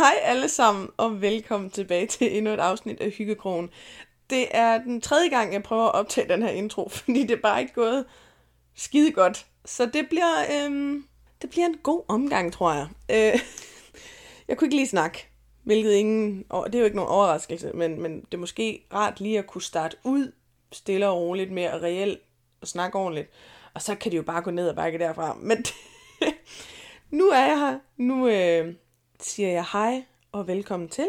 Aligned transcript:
Hej 0.00 0.14
alle 0.22 0.48
sammen, 0.48 0.88
og 0.96 1.20
velkommen 1.20 1.70
tilbage 1.70 2.06
til 2.06 2.36
endnu 2.36 2.50
et 2.52 2.60
afsnit 2.60 3.00
af 3.00 3.10
Hyggekrogen. 3.10 3.70
Det 4.30 4.46
er 4.50 4.78
den 4.78 5.00
tredje 5.00 5.28
gang, 5.28 5.52
jeg 5.52 5.62
prøver 5.62 5.84
at 5.84 5.94
optage 5.94 6.28
den 6.28 6.42
her 6.42 6.48
intro, 6.48 6.88
fordi 6.98 7.22
det 7.22 7.30
er 7.30 7.40
bare 7.42 7.60
ikke 7.60 7.74
gået 7.74 8.04
skide 8.74 9.12
godt. 9.12 9.46
Så 9.64 9.86
det 9.86 10.08
bliver, 10.08 10.64
øhm, 10.64 11.04
det 11.42 11.50
bliver 11.50 11.66
en 11.66 11.76
god 11.82 12.02
omgang, 12.08 12.52
tror 12.52 12.72
jeg. 12.72 12.88
Øh, 13.10 13.40
jeg 14.48 14.56
kunne 14.56 14.66
ikke 14.66 14.76
lige 14.76 14.88
snakke, 14.88 15.28
hvilket 15.62 15.92
ingen, 15.92 16.44
og 16.48 16.66
det 16.66 16.74
er 16.74 16.78
jo 16.78 16.84
ikke 16.84 16.96
nogen 16.96 17.12
overraskelse, 17.12 17.72
men, 17.74 18.02
men 18.02 18.20
det 18.20 18.34
er 18.34 18.38
måske 18.38 18.86
rart 18.94 19.20
lige 19.20 19.38
at 19.38 19.46
kunne 19.46 19.62
starte 19.62 19.96
ud 20.04 20.32
stille 20.72 21.08
og 21.08 21.16
roligt 21.16 21.52
med 21.52 21.62
at 21.62 21.82
reelt 21.82 22.20
og 22.60 22.68
snakke 22.68 22.98
ordentligt. 22.98 23.30
Og 23.74 23.82
så 23.82 23.94
kan 23.94 24.12
det 24.12 24.16
jo 24.16 24.22
bare 24.22 24.42
gå 24.42 24.50
ned 24.50 24.68
og 24.68 24.76
bakke 24.76 24.98
derfra. 24.98 25.36
Men 25.40 25.64
nu 27.18 27.28
er 27.28 27.46
jeg 27.46 27.58
her. 27.58 27.78
Nu 27.96 28.28
øh, 28.28 28.74
siger 29.24 29.48
jeg 29.48 29.64
hej 29.72 30.04
og 30.32 30.46
velkommen 30.46 30.88
til. 30.88 31.08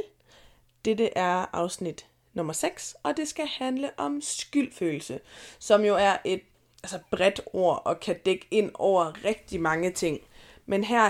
Dette 0.85 1.17
er 1.17 1.55
afsnit 1.55 2.05
nummer 2.33 2.53
6, 2.53 2.95
og 3.03 3.17
det 3.17 3.27
skal 3.27 3.47
handle 3.47 3.89
om 3.97 4.21
skyldfølelse, 4.21 5.19
som 5.59 5.85
jo 5.85 5.95
er 5.95 6.17
et 6.25 6.41
altså 6.83 6.99
bredt 7.11 7.41
ord 7.53 7.81
og 7.85 7.99
kan 7.99 8.19
dække 8.25 8.47
ind 8.51 8.71
over 8.73 9.25
rigtig 9.25 9.61
mange 9.61 9.91
ting. 9.91 10.21
Men 10.65 10.83
her 10.83 11.05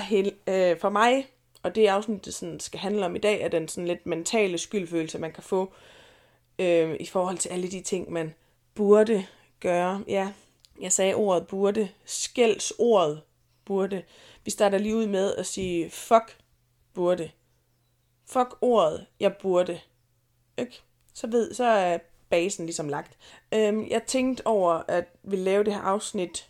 øh, 0.48 0.80
for 0.80 0.90
mig, 0.90 1.28
og 1.64 1.76
det 1.76 1.88
afsnit, 1.88 2.26
det 2.26 2.34
sådan 2.34 2.60
skal 2.60 2.80
handle 2.80 3.06
om 3.06 3.16
i 3.16 3.20
dag, 3.20 3.42
er 3.42 3.48
den 3.48 3.68
sådan 3.68 3.88
lidt 3.88 4.06
mentale 4.06 4.58
skyldfølelse, 4.58 5.20
man 5.20 5.32
kan 5.32 5.44
få 5.44 5.74
øh, 6.60 6.96
i 7.00 7.06
forhold 7.06 7.38
til 7.38 7.50
alle 7.50 7.72
de 7.72 7.82
ting, 7.82 8.12
man 8.12 8.34
burde 8.76 9.26
gøre. 9.60 10.04
Ja, 10.08 10.32
jeg 10.82 10.92
sagde 10.92 11.14
ordet 11.14 11.48
burde. 11.48 11.90
Skældsordet 12.06 13.22
burde. 13.66 14.04
Vi 14.46 14.52
starter 14.52 14.78
lige 14.78 14.96
ud 14.96 15.08
med 15.08 15.36
at 15.36 15.46
sige 15.46 15.90
fuck 15.90 16.38
burde. 16.94 17.32
Fuck 18.26 18.58
ordet, 18.62 19.06
jeg 19.20 19.36
burde. 19.42 19.80
Ikke? 20.58 20.82
Så 21.14 21.28
ved, 21.28 21.54
så 21.54 21.64
er 21.64 21.98
basen 22.30 22.66
ligesom 22.66 22.90
lagt. 22.90 23.18
Øhm, 23.54 23.88
jeg 23.88 24.04
tænkte 24.04 24.48
over 24.48 24.84
at 24.88 25.06
vi 25.24 25.36
lave 25.36 25.64
det 25.64 25.74
her 25.74 25.82
afsnit, 25.82 26.50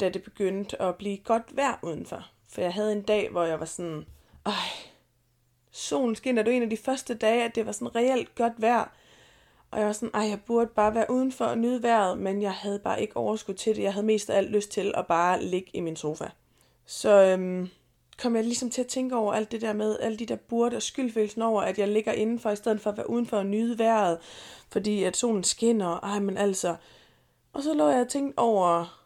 da 0.00 0.08
det 0.08 0.22
begyndte 0.22 0.82
at 0.82 0.96
blive 0.96 1.16
godt 1.16 1.56
vejr 1.56 1.78
udenfor. 1.82 2.30
For 2.48 2.60
jeg 2.60 2.74
havde 2.74 2.92
en 2.92 3.02
dag, 3.02 3.30
hvor 3.30 3.44
jeg 3.44 3.60
var 3.60 3.66
sådan, 3.66 4.06
Øj, 4.46 4.52
solen 5.70 6.16
skinner. 6.16 6.42
Det 6.42 6.50
var 6.50 6.56
en 6.56 6.62
af 6.62 6.70
de 6.70 6.76
første 6.76 7.14
dage, 7.14 7.44
at 7.44 7.54
det 7.54 7.66
var 7.66 7.72
sådan 7.72 7.96
reelt 7.96 8.34
godt 8.34 8.52
vejr. 8.60 8.92
Og 9.70 9.78
jeg 9.78 9.86
var 9.86 9.92
sådan, 9.92 10.14
ej, 10.14 10.28
jeg 10.28 10.40
burde 10.46 10.70
bare 10.76 10.94
være 10.94 11.10
udenfor 11.10 11.44
og 11.44 11.58
nyde 11.58 11.82
vejret, 11.82 12.18
men 12.18 12.42
jeg 12.42 12.52
havde 12.52 12.78
bare 12.78 13.00
ikke 13.00 13.16
overskud 13.16 13.54
til 13.54 13.76
det. 13.76 13.82
Jeg 13.82 13.92
havde 13.92 14.06
mest 14.06 14.30
af 14.30 14.36
alt 14.36 14.50
lyst 14.50 14.70
til 14.70 14.92
at 14.96 15.06
bare 15.06 15.44
ligge 15.44 15.70
i 15.74 15.80
min 15.80 15.96
sofa. 15.96 16.28
Så 16.86 17.10
øhm, 17.10 17.68
kom 18.18 18.36
jeg 18.36 18.44
ligesom 18.44 18.70
til 18.70 18.80
at 18.80 18.86
tænke 18.86 19.16
over 19.16 19.32
alt 19.32 19.52
det 19.52 19.60
der 19.60 19.72
med, 19.72 19.98
alle 20.00 20.18
de 20.18 20.26
der 20.26 20.36
burde 20.36 20.76
og 20.76 20.82
skyldfølelsen 20.82 21.42
over, 21.42 21.62
at 21.62 21.78
jeg 21.78 21.88
ligger 21.88 22.12
indenfor, 22.12 22.50
i 22.50 22.56
stedet 22.56 22.80
for 22.80 22.90
at 22.90 22.96
være 22.96 23.10
udenfor 23.10 23.36
og 23.36 23.46
nyde 23.46 23.78
vejret, 23.78 24.18
fordi 24.70 25.04
at 25.04 25.16
solen 25.16 25.44
skinner, 25.44 26.00
ej, 26.00 26.18
men 26.18 26.36
altså. 26.36 26.76
Og 27.52 27.62
så 27.62 27.74
lå 27.74 27.88
jeg 27.88 28.00
og 28.00 28.08
tænkte 28.08 28.38
over 28.38 29.04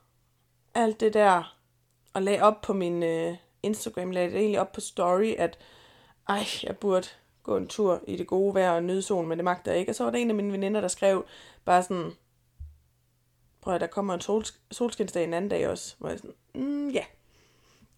alt 0.75 1.01
det 1.01 1.15
der, 1.15 1.57
og 2.15 2.23
lagde 2.23 2.43
op 2.43 2.61
på 2.61 2.73
min 2.73 3.03
øh, 3.03 3.37
Instagram, 3.63 4.11
lagde 4.11 4.31
det 4.31 4.39
egentlig 4.39 4.61
op 4.61 4.73
på 4.73 4.81
story, 4.81 5.35
at 5.39 5.59
ej, 6.29 6.45
jeg 6.63 6.77
burde 6.77 7.09
gå 7.43 7.57
en 7.57 7.69
tur 7.69 8.01
i 8.07 8.17
det 8.17 8.27
gode 8.27 8.55
vejr 8.55 8.71
og 8.71 8.83
nyde 8.83 9.03
solen, 9.03 9.29
men 9.29 9.39
det 9.39 9.45
magter 9.45 9.73
jeg 9.73 9.81
ikke. 9.81 9.91
Og 9.91 9.97
så 9.97 10.05
var 10.05 10.11
der 10.11 10.19
en 10.19 10.31
af 10.31 10.37
mine 10.37 10.53
veninder, 10.53 10.81
der 10.81 10.89
skrev 10.89 11.25
bare 11.65 11.83
sådan, 11.83 12.13
prøv 13.61 13.75
at 13.75 13.81
der 13.81 13.87
kommer 13.87 14.15
en 14.15 14.21
sol, 14.21 14.45
solskinsdag 14.71 15.25
en 15.25 15.35
anden 15.35 15.49
dag 15.49 15.69
også, 15.69 15.95
hvor 15.99 16.09
jeg 16.09 16.19
sådan, 16.19 16.35
mm, 16.55 16.91
ja, 16.91 17.05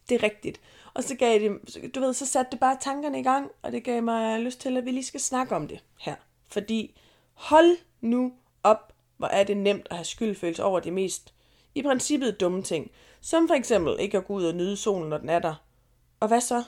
det 0.08 0.14
er 0.14 0.22
rigtigt. 0.22 0.60
Og 0.94 1.04
så 1.04 1.14
gav 1.14 1.38
det, 1.38 1.94
du 1.94 2.00
ved, 2.00 2.14
så 2.14 2.26
satte 2.26 2.50
det 2.50 2.60
bare 2.60 2.76
tankerne 2.80 3.20
i 3.20 3.22
gang, 3.22 3.50
og 3.62 3.72
det 3.72 3.84
gav 3.84 4.02
mig 4.02 4.40
lyst 4.40 4.60
til, 4.60 4.76
at 4.76 4.84
vi 4.84 4.90
lige 4.90 5.04
skal 5.04 5.20
snakke 5.20 5.56
om 5.56 5.68
det 5.68 5.84
her. 5.98 6.14
Fordi 6.48 7.00
hold 7.32 7.76
nu 8.00 8.32
op, 8.62 8.92
hvor 9.16 9.26
er 9.26 9.44
det 9.44 9.56
nemt 9.56 9.86
at 9.90 9.96
have 9.96 10.04
skyldfølelse 10.04 10.64
over 10.64 10.80
de 10.80 10.90
mest, 10.90 11.34
i 11.74 11.82
princippet 11.82 12.40
dumme 12.40 12.62
ting. 12.62 12.90
Som 13.20 13.48
for 13.48 13.54
eksempel 13.54 13.96
ikke 13.98 14.18
at 14.18 14.26
gå 14.26 14.34
ud 14.34 14.44
og 14.44 14.54
nyde 14.54 14.76
solen, 14.76 15.08
når 15.08 15.18
den 15.18 15.28
er 15.28 15.38
der. 15.38 15.54
Og 16.20 16.28
hvad 16.28 16.40
så? 16.40 16.62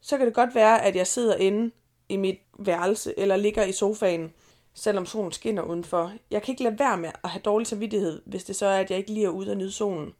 Så 0.00 0.16
kan 0.18 0.26
det 0.26 0.34
godt 0.34 0.54
være, 0.54 0.82
at 0.84 0.96
jeg 0.96 1.06
sidder 1.06 1.36
inde 1.36 1.70
i 2.08 2.16
mit 2.16 2.38
værelse, 2.58 3.18
eller 3.18 3.36
ligger 3.36 3.64
i 3.64 3.72
sofaen, 3.72 4.32
selvom 4.74 5.06
solen 5.06 5.32
skinner 5.32 5.62
udenfor. 5.62 6.12
Jeg 6.30 6.42
kan 6.42 6.52
ikke 6.52 6.62
lade 6.62 6.78
være 6.78 6.98
med 6.98 7.10
at 7.24 7.30
have 7.30 7.42
dårlig 7.42 7.66
samvittighed, 7.66 8.22
hvis 8.26 8.44
det 8.44 8.56
så 8.56 8.66
er, 8.66 8.80
at 8.80 8.90
jeg 8.90 8.98
ikke 8.98 9.12
lige 9.12 9.26
er 9.26 9.30
ude 9.30 9.50
og 9.50 9.56
nyde 9.56 9.72
solen. 9.72 10.14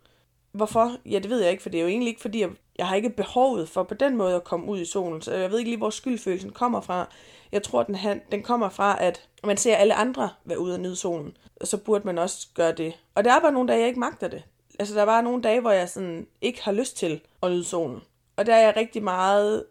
Hvorfor? 0.53 0.97
Ja, 1.07 1.19
det 1.19 1.31
ved 1.31 1.41
jeg 1.41 1.51
ikke, 1.51 1.63
for 1.63 1.71
det 1.71 1.79
er 1.79 1.83
jo 1.83 1.89
egentlig 1.89 2.09
ikke, 2.09 2.21
fordi 2.21 2.41
jeg, 2.41 2.51
jeg 2.79 2.89
har 2.89 2.97
ikke 2.97 3.11
behovet 3.11 3.69
for 3.69 3.83
på 3.83 3.95
den 3.95 4.17
måde 4.17 4.35
at 4.35 4.45
komme 4.45 4.67
ud 4.67 4.81
i 4.81 4.85
solen, 4.85 5.23
så 5.23 5.35
jeg 5.35 5.51
ved 5.51 5.59
ikke 5.59 5.71
lige, 5.71 5.79
hvor 5.79 5.91
skyldfølelsen 5.91 6.51
kommer 6.51 6.81
fra. 6.81 7.09
Jeg 7.53 7.63
tror, 7.63 7.83
den, 7.83 7.95
han, 7.95 8.21
den 8.33 8.43
kommer 8.43 8.69
fra, 8.69 9.05
at 9.05 9.29
man 9.45 9.57
ser 9.57 9.77
alle 9.77 9.95
andre 9.95 10.31
være 10.45 10.59
ude 10.59 10.75
og 10.75 10.81
nyde 10.81 10.97
solen, 10.97 11.37
og 11.61 11.67
så 11.67 11.77
burde 11.77 12.07
man 12.07 12.19
også 12.19 12.49
gøre 12.55 12.73
det. 12.73 12.95
Og 13.15 13.25
der 13.25 13.33
er 13.33 13.41
bare 13.41 13.53
nogle 13.53 13.69
dage, 13.69 13.81
jeg 13.81 13.89
ikke 13.89 14.01
magter 14.01 14.29
det. 14.29 14.43
Altså, 14.79 14.95
der 14.95 15.01
er 15.01 15.07
bare 15.07 15.23
nogle 15.23 15.43
dage, 15.43 15.61
hvor 15.61 15.71
jeg 15.71 15.89
sådan 15.89 16.27
ikke 16.41 16.63
har 16.63 16.73
lyst 16.73 16.97
til 16.97 17.21
at 17.43 17.51
nyde 17.51 17.65
solen. 17.65 18.01
Og 18.37 18.47
der 18.47 18.55
er 18.55 18.61
jeg 18.61 18.77
rigtig 18.77 19.03
meget 19.03 19.65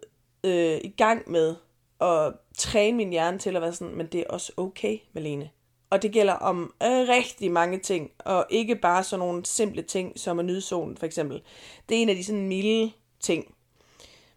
øh, 0.44 0.78
i 0.84 0.94
gang 0.98 1.32
med 1.32 1.56
at 2.02 2.34
træne 2.58 2.98
min 2.98 3.10
hjerne 3.10 3.38
til 3.38 3.56
at 3.56 3.62
være 3.62 3.74
sådan, 3.74 3.96
men 3.96 4.08
det 4.08 4.20
er 4.20 4.26
også 4.30 4.52
okay, 4.58 4.98
Malene. 5.14 5.50
Og 5.90 6.02
det 6.02 6.12
gælder 6.12 6.34
om 6.34 6.74
øh, 6.84 6.90
rigtig 6.90 7.52
mange 7.52 7.80
ting, 7.80 8.12
og 8.20 8.46
ikke 8.50 8.76
bare 8.76 9.04
sådan 9.04 9.20
nogle 9.20 9.46
simple 9.46 9.82
ting, 9.82 10.20
som 10.20 10.40
at 10.40 10.46
nyde 10.46 10.62
solen 10.62 10.98
for 10.98 11.06
eksempel. 11.06 11.42
Det 11.90 11.98
er 11.98 12.02
en 12.02 12.10
af 12.10 12.16
de 12.16 12.24
sådan 12.24 12.48
milde 12.48 12.92
ting. 13.20 13.56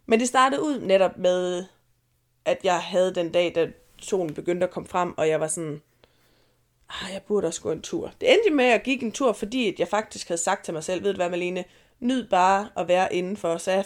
Men 0.07 0.21
det 0.21 0.29
startede 0.29 0.63
ud 0.63 0.81
netop 0.81 1.17
med, 1.19 1.65
at 2.45 2.59
jeg 2.65 2.81
havde 2.81 3.15
den 3.15 3.33
dag, 3.33 3.53
da 3.55 3.69
solen 3.99 4.35
begyndte 4.35 4.67
at 4.67 4.73
komme 4.73 4.89
frem, 4.89 5.19
og 5.19 5.29
jeg 5.29 5.41
var 5.41 5.49
sådan, 5.49 5.83
ah, 6.89 7.13
jeg 7.13 7.23
burde 7.23 7.47
også 7.47 7.63
gå 7.63 7.73
en 7.73 7.83
tur. 7.83 8.13
Det 8.21 8.33
endte 8.33 8.51
med, 8.51 8.65
at 8.65 8.71
jeg 8.71 8.83
gik 8.83 9.03
en 9.03 9.13
tur, 9.13 9.33
fordi 9.33 9.75
jeg 9.79 9.89
faktisk 9.89 10.29
havde 10.29 10.41
sagt 10.41 10.65
til 10.65 10.75
mig 10.75 10.85
selv, 10.85 11.05
ved 11.05 11.13
du 11.13 11.17
hvad 11.17 11.31
Malene, 11.31 11.65
nyd 12.01 12.29
bare 12.29 12.69
at 12.77 12.89
være 12.89 13.15
indenfor. 13.15 13.57
Så 13.57 13.71
jeg 13.71 13.85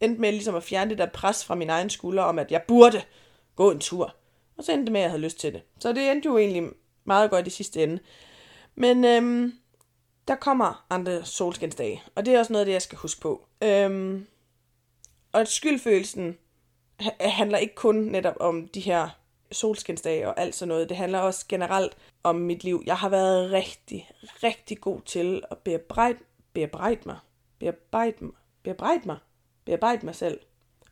endte 0.00 0.20
med 0.20 0.32
ligesom 0.32 0.54
at 0.54 0.62
fjerne 0.62 0.90
det 0.90 0.98
der 0.98 1.06
pres 1.06 1.44
fra 1.44 1.54
min 1.54 1.70
egen 1.70 1.90
skulder 1.90 2.22
om, 2.22 2.38
at 2.38 2.50
jeg 2.50 2.62
burde 2.68 3.02
gå 3.56 3.70
en 3.70 3.80
tur. 3.80 4.14
Og 4.60 4.64
så 4.64 4.72
endte 4.72 4.84
det 4.84 4.92
med, 4.92 5.00
at 5.00 5.02
jeg 5.02 5.10
havde 5.10 5.22
lyst 5.22 5.38
til 5.38 5.52
det. 5.52 5.62
Så 5.78 5.92
det 5.92 6.10
endte 6.10 6.26
jo 6.26 6.38
egentlig 6.38 6.72
meget 7.04 7.30
godt 7.30 7.46
i 7.46 7.50
sidste 7.50 7.82
ende. 7.82 7.98
Men 8.74 9.04
øhm, 9.04 9.52
der 10.28 10.34
kommer 10.34 10.86
andre 10.90 11.24
solskinsdage, 11.24 12.02
og 12.14 12.26
det 12.26 12.34
er 12.34 12.38
også 12.38 12.52
noget 12.52 12.60
af 12.60 12.66
det, 12.66 12.72
jeg 12.72 12.82
skal 12.82 12.98
huske 12.98 13.20
på. 13.20 13.46
Øhm, 13.62 14.26
og 15.32 15.46
skyldfølelsen 15.46 16.38
handler 17.20 17.58
ikke 17.58 17.74
kun 17.74 17.96
netop 17.96 18.36
om 18.40 18.68
de 18.68 18.80
her 18.80 19.08
solskinsdage 19.52 20.28
og 20.28 20.40
alt 20.40 20.54
sådan 20.54 20.68
noget. 20.68 20.88
Det 20.88 20.96
handler 20.96 21.18
også 21.18 21.44
generelt 21.48 21.96
om 22.22 22.36
mit 22.36 22.64
liv. 22.64 22.82
Jeg 22.86 22.96
har 22.96 23.08
været 23.08 23.52
rigtig, 23.52 24.10
rigtig 24.42 24.80
god 24.80 25.00
til 25.00 25.42
at 25.50 25.58
bearbejde, 25.58 26.18
bearbejde 26.52 27.00
mig. 27.06 27.18
Bearbejde 27.58 28.24
mig. 28.24 28.34
Bearbejde 28.62 29.02
mig. 29.06 29.18
Bearbejde 29.64 30.06
mig 30.06 30.14
selv. 30.14 30.40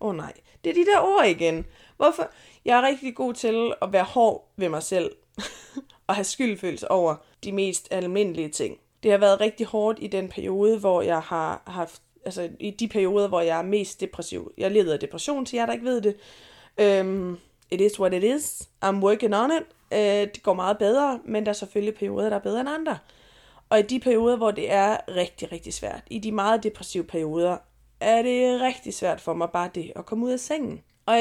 Åh 0.00 0.08
oh, 0.08 0.16
nej, 0.16 0.32
det 0.64 0.70
er 0.70 0.74
de 0.74 0.86
der 0.86 1.00
ord 1.00 1.26
igen. 1.26 1.66
Hvorfor? 1.96 2.30
Jeg 2.64 2.78
er 2.78 2.86
rigtig 2.86 3.14
god 3.14 3.34
til 3.34 3.72
at 3.82 3.92
være 3.92 4.04
hård 4.04 4.48
ved 4.56 4.68
mig 4.68 4.82
selv. 4.82 5.10
og 6.08 6.14
have 6.14 6.24
skyldfølelse 6.24 6.90
over 6.90 7.16
de 7.44 7.52
mest 7.52 7.88
almindelige 7.90 8.48
ting. 8.48 8.78
Det 9.02 9.10
har 9.10 9.18
været 9.18 9.40
rigtig 9.40 9.66
hårdt 9.66 9.98
i 10.00 10.06
den 10.06 10.28
periode, 10.28 10.78
hvor 10.78 11.02
jeg 11.02 11.20
har 11.20 11.62
haft, 11.66 12.02
altså 12.24 12.48
i 12.60 12.70
de 12.70 12.88
perioder, 12.88 13.28
hvor 13.28 13.40
jeg 13.40 13.58
er 13.58 13.62
mest 13.62 14.00
depressiv. 14.00 14.52
Jeg 14.58 14.70
leder 14.70 14.92
af 14.92 15.00
depression, 15.00 15.46
til 15.46 15.56
jer, 15.56 15.66
der 15.66 15.72
ikke 15.72 15.84
ved 15.84 16.00
det. 16.00 16.16
Um, 17.00 17.38
it 17.70 17.80
is 17.80 18.00
what 18.00 18.14
it 18.14 18.24
is. 18.24 18.68
I'm 18.84 18.96
working 18.96 19.36
on 19.36 19.50
it. 19.50 19.64
Uh, 19.92 19.98
det 20.34 20.42
går 20.42 20.54
meget 20.54 20.78
bedre, 20.78 21.20
men 21.24 21.46
der 21.46 21.50
er 21.50 21.54
selvfølgelig 21.54 21.94
perioder, 21.94 22.28
der 22.28 22.36
er 22.36 22.40
bedre 22.40 22.60
end 22.60 22.68
andre. 22.68 22.98
Og 23.70 23.78
i 23.78 23.82
de 23.82 24.00
perioder, 24.00 24.36
hvor 24.36 24.50
det 24.50 24.72
er 24.72 24.96
rigtig, 25.08 25.52
rigtig 25.52 25.74
svært, 25.74 26.02
i 26.10 26.18
de 26.18 26.32
meget 26.32 26.62
depressive 26.62 27.04
perioder, 27.04 27.56
er 28.00 28.22
det 28.22 28.60
rigtig 28.60 28.94
svært 28.94 29.20
for 29.20 29.34
mig 29.34 29.50
bare 29.50 29.70
det 29.74 29.92
at 29.96 30.06
komme 30.06 30.26
ud 30.26 30.30
af 30.30 30.40
sengen. 30.40 30.80
Og 31.06 31.18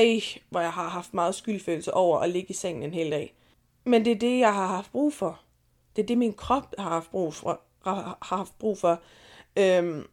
hvor 0.50 0.60
jeg 0.60 0.72
har 0.72 0.90
haft 0.90 1.14
meget 1.14 1.36
skyldfølelse 1.36 1.94
over 1.94 2.20
at 2.20 2.30
ligge 2.30 2.50
i 2.50 2.54
sengen 2.54 2.84
en 2.84 2.94
hel 2.94 3.12
dag. 3.12 3.34
Men 3.84 4.06
det 4.06 4.12
er 4.12 4.20
det, 4.20 4.40
jeg 4.40 4.54
har 4.54 4.68
haft 4.68 4.92
brug 4.92 5.14
for. 5.14 5.40
Det 5.96 6.02
er 6.02 6.06
det, 6.06 6.18
min 6.18 6.34
krop 6.34 6.76
har 6.80 6.90
haft 6.90 7.12
brug 7.12 7.34
for. 7.34 7.62
Har 7.84 8.18
haft 8.22 8.60
brug 8.60 8.78
for. 8.78 9.02
Øhm, 9.58 10.04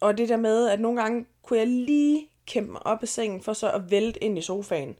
og 0.00 0.18
det 0.18 0.28
der 0.28 0.36
med, 0.36 0.68
at 0.68 0.80
nogle 0.80 1.02
gange 1.02 1.26
kunne 1.42 1.58
jeg 1.58 1.66
lige 1.66 2.28
kæmpe 2.46 2.72
mig 2.72 2.86
op 2.86 3.02
af 3.02 3.08
sengen, 3.08 3.40
for 3.40 3.52
så 3.52 3.70
at 3.70 3.90
vælte 3.90 4.24
ind 4.24 4.38
i 4.38 4.42
sofaen. 4.42 4.96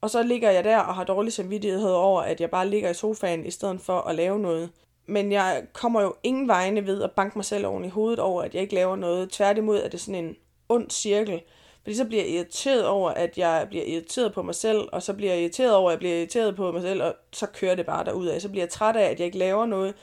Og 0.00 0.10
så 0.10 0.22
ligger 0.22 0.50
jeg 0.50 0.64
der 0.64 0.78
og 0.78 0.94
har 0.94 1.04
dårlig 1.04 1.32
samvittighed 1.32 1.90
over, 1.90 2.22
at 2.22 2.40
jeg 2.40 2.50
bare 2.50 2.68
ligger 2.68 2.90
i 2.90 2.94
sofaen, 2.94 3.46
i 3.46 3.50
stedet 3.50 3.80
for 3.80 4.00
at 4.00 4.14
lave 4.14 4.38
noget. 4.38 4.70
Men 5.06 5.32
jeg 5.32 5.62
kommer 5.72 6.02
jo 6.02 6.14
ingen 6.22 6.48
vegne 6.48 6.86
ved 6.86 7.02
at 7.02 7.10
banke 7.10 7.38
mig 7.38 7.44
selv 7.44 7.66
oven 7.66 7.84
i 7.84 7.88
hovedet 7.88 8.18
over, 8.18 8.42
at 8.42 8.54
jeg 8.54 8.62
ikke 8.62 8.74
laver 8.74 8.96
noget. 8.96 9.30
Tværtimod 9.30 9.78
er 9.78 9.88
det 9.88 10.00
sådan 10.00 10.24
en 10.24 10.36
ond 10.68 10.90
cirkel. 10.90 11.40
Fordi 11.82 11.96
så 11.96 12.04
bliver 12.04 12.22
jeg 12.22 12.32
irriteret 12.32 12.86
over, 12.86 13.10
at 13.10 13.38
jeg 13.38 13.66
bliver 13.70 13.84
irriteret 13.84 14.32
på 14.32 14.42
mig 14.42 14.54
selv, 14.54 14.88
og 14.92 15.02
så 15.02 15.12
bliver 15.12 15.32
jeg 15.32 15.40
irriteret 15.40 15.74
over, 15.74 15.90
at 15.90 15.92
jeg 15.92 15.98
bliver 15.98 16.14
irriteret 16.14 16.56
på 16.56 16.72
mig 16.72 16.82
selv, 16.82 17.02
og 17.02 17.14
så 17.32 17.46
kører 17.46 17.74
det 17.74 17.86
bare 17.86 18.04
derud 18.04 18.26
af. 18.26 18.40
Så 18.40 18.48
bliver 18.48 18.62
jeg 18.62 18.70
træt 18.70 18.96
af, 18.96 19.04
at 19.04 19.18
jeg 19.18 19.26
ikke 19.26 19.38
laver 19.38 19.66
noget, 19.66 19.94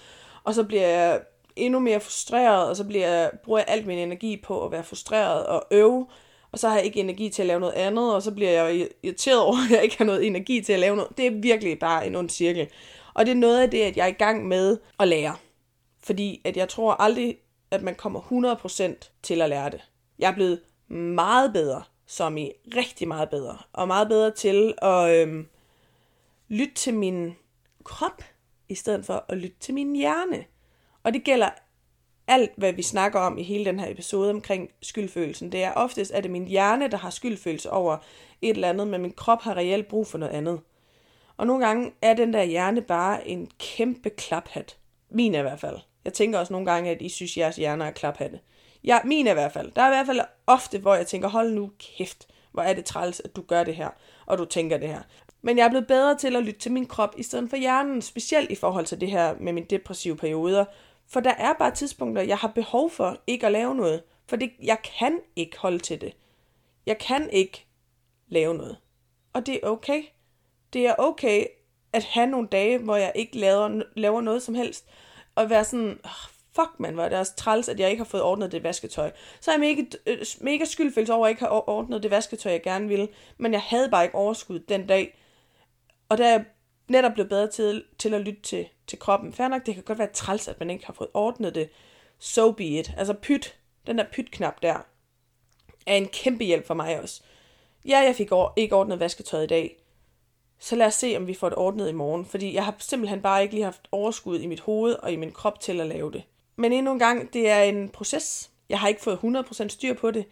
og 0.44 0.54
så 0.54 0.64
bliver 0.64 0.88
jeg 0.88 1.22
endnu 1.56 1.80
mere 1.80 2.00
frustreret, 2.00 2.70
og 2.70 2.76
så 2.76 2.84
bliver 2.84 3.08
jeg, 3.08 3.32
bruger 3.44 3.60
jeg 3.60 3.66
alt 3.68 3.88
min 3.88 3.98
energi 3.98 4.38
på 4.38 4.66
at 4.66 4.72
være 4.72 4.84
frustreret 4.84 5.46
og 5.46 5.64
øve, 5.72 6.08
og 6.52 6.60
så 6.60 6.68
har 6.68 6.76
jeg 6.76 6.86
ikke 6.86 7.00
energi 7.00 7.30
til 7.30 7.42
at 7.42 7.48
lave 7.48 7.60
noget 7.60 7.74
andet, 7.74 8.16
og 8.16 8.22
så 8.22 8.32
bliver 8.32 8.52
jeg 8.52 8.88
irriteret 9.04 9.40
over, 9.40 9.58
at 9.66 9.72
jeg 9.72 9.84
ikke 9.84 9.98
har 9.98 10.06
noget 10.06 10.28
energi 10.28 10.62
til 10.62 10.74
at 10.74 10.80
lave 10.80 10.96
noget. 10.96 11.18
Det 11.18 11.28
er 11.28 11.32
virkelig 11.32 11.80
bare 11.80 12.08
en 12.08 12.16
ond 12.16 12.30
cirkel. 12.30 12.68
Og 13.14 13.26
det 13.26 13.32
er 13.32 13.36
noget 13.36 13.62
af 13.62 13.70
det, 13.70 13.82
at 13.82 13.98
jeg 13.98 14.04
er 14.04 14.08
i 14.08 14.12
gang 14.12 14.48
med 14.48 14.78
at 15.00 15.08
lære. 15.08 15.36
Fordi 16.04 16.42
at 16.46 16.58
jeg 16.58 16.70
tror 16.70 16.94
aldrig, 16.94 17.38
at 17.72 17.84
man 17.84 17.96
kommer 17.96 18.56
100% 19.02 19.20
til 19.24 19.42
at 19.42 19.50
lære 19.50 19.70
det. 19.70 19.82
Jeg 20.20 20.32
er 20.32 20.36
blevet 20.36 20.62
meget 20.88 21.54
bedre, 21.54 21.84
som 22.08 22.38
i 22.38 22.52
rigtig 22.76 23.08
meget 23.08 23.30
bedre, 23.30 23.58
og 23.74 23.88
meget 23.88 24.08
bedre 24.08 24.32
til 24.32 24.74
at 24.82 25.10
øhm, 25.10 25.48
lytte 26.50 26.74
til 26.74 26.94
min 26.94 27.36
krop, 27.84 28.24
i 28.70 28.76
stedet 28.76 29.06
for 29.06 29.26
at 29.30 29.38
lytte 29.38 29.56
til 29.60 29.74
min 29.74 29.96
hjerne. 29.96 30.46
Og 31.04 31.14
det 31.14 31.24
gælder 31.24 31.50
alt, 32.28 32.52
hvad 32.58 32.74
vi 32.74 32.82
snakker 32.82 33.20
om 33.20 33.38
i 33.38 33.44
hele 33.44 33.66
den 33.66 33.80
her 33.80 33.92
episode 33.92 34.30
omkring 34.30 34.70
skyldfølelsen. 34.82 35.52
Det 35.52 35.64
er 35.64 35.74
oftest, 35.74 36.12
at 36.12 36.24
det 36.24 36.32
min 36.32 36.48
hjerne, 36.48 36.88
der 36.88 36.98
har 36.98 37.10
skyldfølelse 37.10 37.72
over 37.72 37.98
et 38.42 38.50
eller 38.50 38.70
andet, 38.70 38.88
men 38.88 39.02
min 39.02 39.14
krop 39.14 39.42
har 39.42 39.58
reelt 39.58 39.88
brug 39.88 40.08
for 40.08 40.18
noget 40.18 40.34
andet. 40.34 40.60
Og 41.42 41.48
nogle 41.48 41.66
gange 41.66 41.92
er 42.02 42.14
den 42.14 42.34
der 42.34 42.44
hjerne 42.44 42.82
bare 42.82 43.28
en 43.28 43.52
kæmpe 43.60 44.10
klaphat. 44.10 44.78
Min 45.10 45.36
er 45.36 45.40
i 45.40 45.42
hvert 45.42 45.60
fald. 45.60 45.78
Jeg 46.06 46.14
tænker 46.14 46.40
også 46.40 46.54
nogle 46.54 46.72
gange, 46.72 46.92
at 46.92 47.02
I 47.02 47.10
synes, 47.10 47.32
at 47.32 47.38
jeres 47.38 47.56
hjerner 47.56 47.86
er 47.86 47.92
klaphatte. 47.92 48.40
Ja, 48.84 49.00
min 49.06 49.28
er 49.28 49.32
i 49.32 49.34
hvert 49.34 49.52
fald. 49.52 49.72
Der 49.72 49.82
er 49.82 49.88
i 49.88 49.90
hvert 49.90 50.06
fald 50.06 50.20
ofte, 50.48 50.80
hvor 50.80 50.96
jeg 50.96 51.08
tænker, 51.08 51.30
hold 51.30 51.52
nu 51.52 51.72
kæft, 51.80 52.28
hvor 52.52 52.62
er 52.62 52.74
det 52.74 52.86
træls, 52.86 53.20
at 53.20 53.36
du 53.36 53.42
gør 53.42 53.64
det 53.64 53.76
her, 53.76 53.90
og 54.26 54.38
du 54.38 54.46
tænker 54.46 54.78
det 54.78 54.88
her. 54.88 55.02
Men 55.42 55.58
jeg 55.58 55.66
er 55.66 55.70
blevet 55.70 55.88
bedre 55.88 56.18
til 56.18 56.36
at 56.36 56.44
lytte 56.44 56.60
til 56.60 56.72
min 56.72 56.86
krop 56.86 57.16
i 57.18 57.24
stedet 57.24 57.50
for 57.50 57.58
hjernen, 57.58 58.02
specielt 58.02 58.52
i 58.52 58.56
forhold 58.56 58.86
til 58.86 59.02
det 59.02 59.12
her 59.12 59.36
med 59.40 59.54
mine 59.54 59.68
depressive 59.70 60.16
perioder. 60.16 60.66
For 61.08 61.20
der 61.20 61.34
er 61.34 61.54
bare 61.54 61.72
tidspunkter, 61.72 62.22
jeg 62.22 62.38
har 62.38 62.52
behov 62.56 62.90
for 62.90 63.18
ikke 63.28 63.46
at 63.46 63.52
lave 63.52 63.76
noget. 63.76 64.04
For 64.28 64.36
det, 64.36 64.52
jeg 64.64 64.78
kan 65.00 65.20
ikke 65.36 65.58
holde 65.58 65.80
til 65.80 66.02
det. 66.02 66.14
Jeg 66.86 66.98
kan 66.98 67.30
ikke 67.30 67.66
lave 68.28 68.54
noget. 68.54 68.78
Og 69.34 69.46
det 69.46 69.60
er 69.64 69.68
okay. 69.68 70.04
Det 70.74 70.88
er 70.88 70.96
okay 70.98 71.46
at 71.94 72.04
have 72.04 72.28
nogle 72.28 72.48
dage, 72.48 72.78
hvor 72.78 72.96
jeg 72.96 73.12
ikke 73.16 73.38
laver, 73.38 73.82
laver 73.96 74.22
noget 74.22 74.44
som 74.44 74.56
helst. 74.56 74.86
Og 75.36 75.50
være 75.50 75.64
sådan, 75.64 76.00
oh, 76.04 76.12
fuck 76.56 76.80
man, 76.80 76.94
hvor 76.94 77.04
er 77.04 77.10
det 77.10 77.18
også 77.18 77.36
træls, 77.36 77.70
at 77.70 77.80
jeg 77.80 77.90
ikke 77.90 78.00
har 78.00 78.10
fået 78.10 78.24
ordnet 78.24 78.52
det 78.52 78.64
vasketøj. 78.64 79.12
Så 79.40 79.52
er 79.52 79.56
jeg 79.56 79.60
mega, 79.60 79.84
øh, 80.08 80.26
mega 80.42 80.66
skyldfølelse 80.66 81.14
over, 81.14 81.26
at 81.26 81.30
jeg 81.30 81.32
ikke 81.32 81.42
har 81.42 81.70
ordnet 81.70 82.04
det 82.04 82.12
vasketøj, 82.12 82.52
jeg 82.52 82.64
gerne 82.64 82.88
ville. 82.88 83.08
Men 83.38 83.54
jeg 83.54 83.62
havde 83.62 83.90
bare 83.90 84.04
ikke 84.04 84.16
overskud 84.16 84.60
den 84.60 84.88
dag. 84.88 85.18
Og 86.10 86.18
der 86.18 86.26
er 86.26 86.32
jeg 86.32 86.46
netop 86.88 87.14
blevet 87.14 87.30
bedre 87.30 87.48
til, 87.48 87.84
til 88.00 88.14
at 88.14 88.22
lytte 88.22 88.42
til, 88.42 88.68
til 88.88 89.00
kroppen. 89.00 89.34
Fair 89.34 89.48
nok, 89.48 89.66
det 89.66 89.74
kan 89.74 89.84
godt 89.84 90.00
være 90.00 90.14
træls, 90.14 90.48
at 90.48 90.60
man 90.60 90.70
ikke 90.70 90.86
har 90.86 90.94
fået 90.94 91.10
ordnet 91.14 91.56
det. 91.56 91.70
So 92.20 92.52
be 92.52 92.66
it. 92.66 92.94
Altså 92.98 93.14
pyt, 93.14 93.58
den 93.88 93.98
der 93.98 94.06
pyt-knap 94.12 94.62
der, 94.62 94.78
er 95.88 95.96
en 95.96 96.08
kæmpe 96.08 96.44
hjælp 96.44 96.68
for 96.68 96.74
mig 96.74 97.02
også. 97.02 97.22
Ja, 97.86 98.00
jeg 98.00 98.16
fik 98.16 98.30
ikke 98.58 98.76
ordnet 98.76 99.00
vasketøjet 99.00 99.44
i 99.44 99.48
dag. 99.48 99.78
Så 100.64 100.76
lad 100.76 100.88
os 100.88 100.94
se, 100.94 101.14
om 101.18 101.28
vi 101.28 101.34
får 101.34 101.50
det 101.50 101.58
ordnet 101.58 101.90
i 101.90 101.94
morgen. 101.94 102.26
Fordi 102.26 102.54
jeg 102.54 102.66
har 102.66 102.76
simpelthen 102.80 103.22
bare 103.22 103.42
ikke 103.42 103.54
lige 103.54 103.64
haft 103.64 103.88
overskud 103.92 104.40
i 104.40 104.48
mit 104.48 104.60
hoved 104.60 104.94
og 104.94 105.12
i 105.12 105.16
min 105.16 105.32
krop 105.32 105.60
til 105.60 105.82
at 105.82 105.88
lave 105.88 106.12
det. 106.12 106.24
Men 106.56 106.74
endnu 106.74 106.92
en 106.92 107.00
gang, 107.00 107.34
det 107.34 107.50
er 107.50 107.62
en 107.62 107.90
proces. 107.90 108.52
Jeg 108.70 108.80
har 108.80 108.88
ikke 108.88 109.02
fået 109.02 109.18
100% 109.18 109.68
styr 109.68 109.94
på 109.94 110.12
det. 110.12 110.26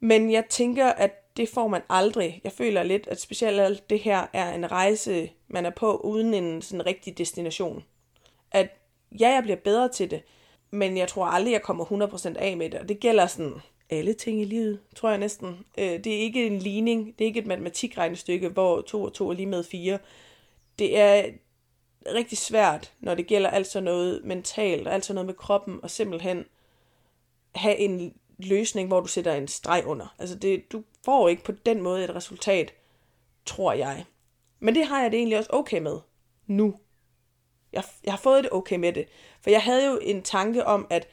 Men 0.00 0.32
jeg 0.32 0.44
tænker, 0.48 0.86
at 0.86 1.36
det 1.36 1.48
får 1.48 1.68
man 1.68 1.82
aldrig. 1.88 2.40
Jeg 2.44 2.52
føler 2.52 2.82
lidt, 2.82 3.06
at 3.06 3.20
specielt 3.20 3.60
alt 3.60 3.90
det 3.90 4.00
her 4.00 4.26
er 4.32 4.52
en 4.52 4.72
rejse, 4.72 5.30
man 5.48 5.66
er 5.66 5.70
på 5.70 5.96
uden 5.96 6.34
en 6.34 6.62
sådan 6.62 6.86
rigtig 6.86 7.18
destination. 7.18 7.84
At 8.50 8.68
ja, 9.20 9.28
jeg 9.28 9.42
bliver 9.42 9.56
bedre 9.56 9.88
til 9.88 10.10
det, 10.10 10.22
men 10.70 10.96
jeg 10.96 11.08
tror 11.08 11.26
aldrig, 11.26 11.52
jeg 11.52 11.62
kommer 11.62 11.84
100% 11.84 12.38
af 12.38 12.56
med 12.56 12.70
det. 12.70 12.80
Og 12.80 12.88
det 12.88 13.00
gælder 13.00 13.26
sådan 13.26 13.54
alle 13.90 14.12
ting 14.12 14.40
i 14.40 14.44
livet, 14.44 14.80
tror 14.96 15.08
jeg 15.08 15.18
næsten. 15.18 15.64
Øh, 15.78 16.04
det 16.04 16.06
er 16.06 16.20
ikke 16.20 16.46
en 16.46 16.58
ligning, 16.58 17.06
det 17.18 17.24
er 17.24 17.26
ikke 17.26 17.40
et 17.40 17.46
matematikregnestykke, 17.46 18.48
hvor 18.48 18.80
2 18.80 19.02
og 19.02 19.12
2 19.12 19.28
er 19.28 19.34
lige 19.34 19.46
med 19.46 19.64
4. 19.64 19.98
Det 20.78 20.98
er 20.98 21.24
rigtig 22.14 22.38
svært, 22.38 22.92
når 23.00 23.14
det 23.14 23.26
gælder 23.26 23.50
alt 23.50 23.66
sådan 23.66 23.84
noget 23.84 24.24
mentalt, 24.24 24.86
og 24.86 24.94
alt 24.94 25.04
sådan 25.04 25.14
noget 25.14 25.26
med 25.26 25.34
kroppen, 25.34 25.80
og 25.82 25.90
simpelthen 25.90 26.44
have 27.54 27.76
en 27.76 28.14
løsning, 28.38 28.88
hvor 28.88 29.00
du 29.00 29.06
sætter 29.06 29.34
en 29.34 29.48
streg 29.48 29.82
under. 29.86 30.14
Altså 30.18 30.34
det, 30.34 30.72
du 30.72 30.84
får 31.04 31.28
ikke 31.28 31.44
på 31.44 31.52
den 31.52 31.82
måde 31.82 32.04
et 32.04 32.14
resultat, 32.14 32.74
tror 33.46 33.72
jeg. 33.72 34.04
Men 34.60 34.74
det 34.74 34.86
har 34.86 35.02
jeg 35.02 35.10
det 35.10 35.18
egentlig 35.18 35.38
også 35.38 35.50
okay 35.52 35.80
med 35.80 35.98
nu. 36.46 36.74
Jeg, 37.72 37.84
jeg 38.04 38.12
har 38.12 38.18
fået 38.18 38.44
det 38.44 38.52
okay 38.52 38.76
med 38.76 38.92
det. 38.92 39.08
For 39.40 39.50
jeg 39.50 39.62
havde 39.62 39.86
jo 39.86 39.98
en 40.02 40.22
tanke 40.22 40.66
om, 40.66 40.86
at 40.90 41.08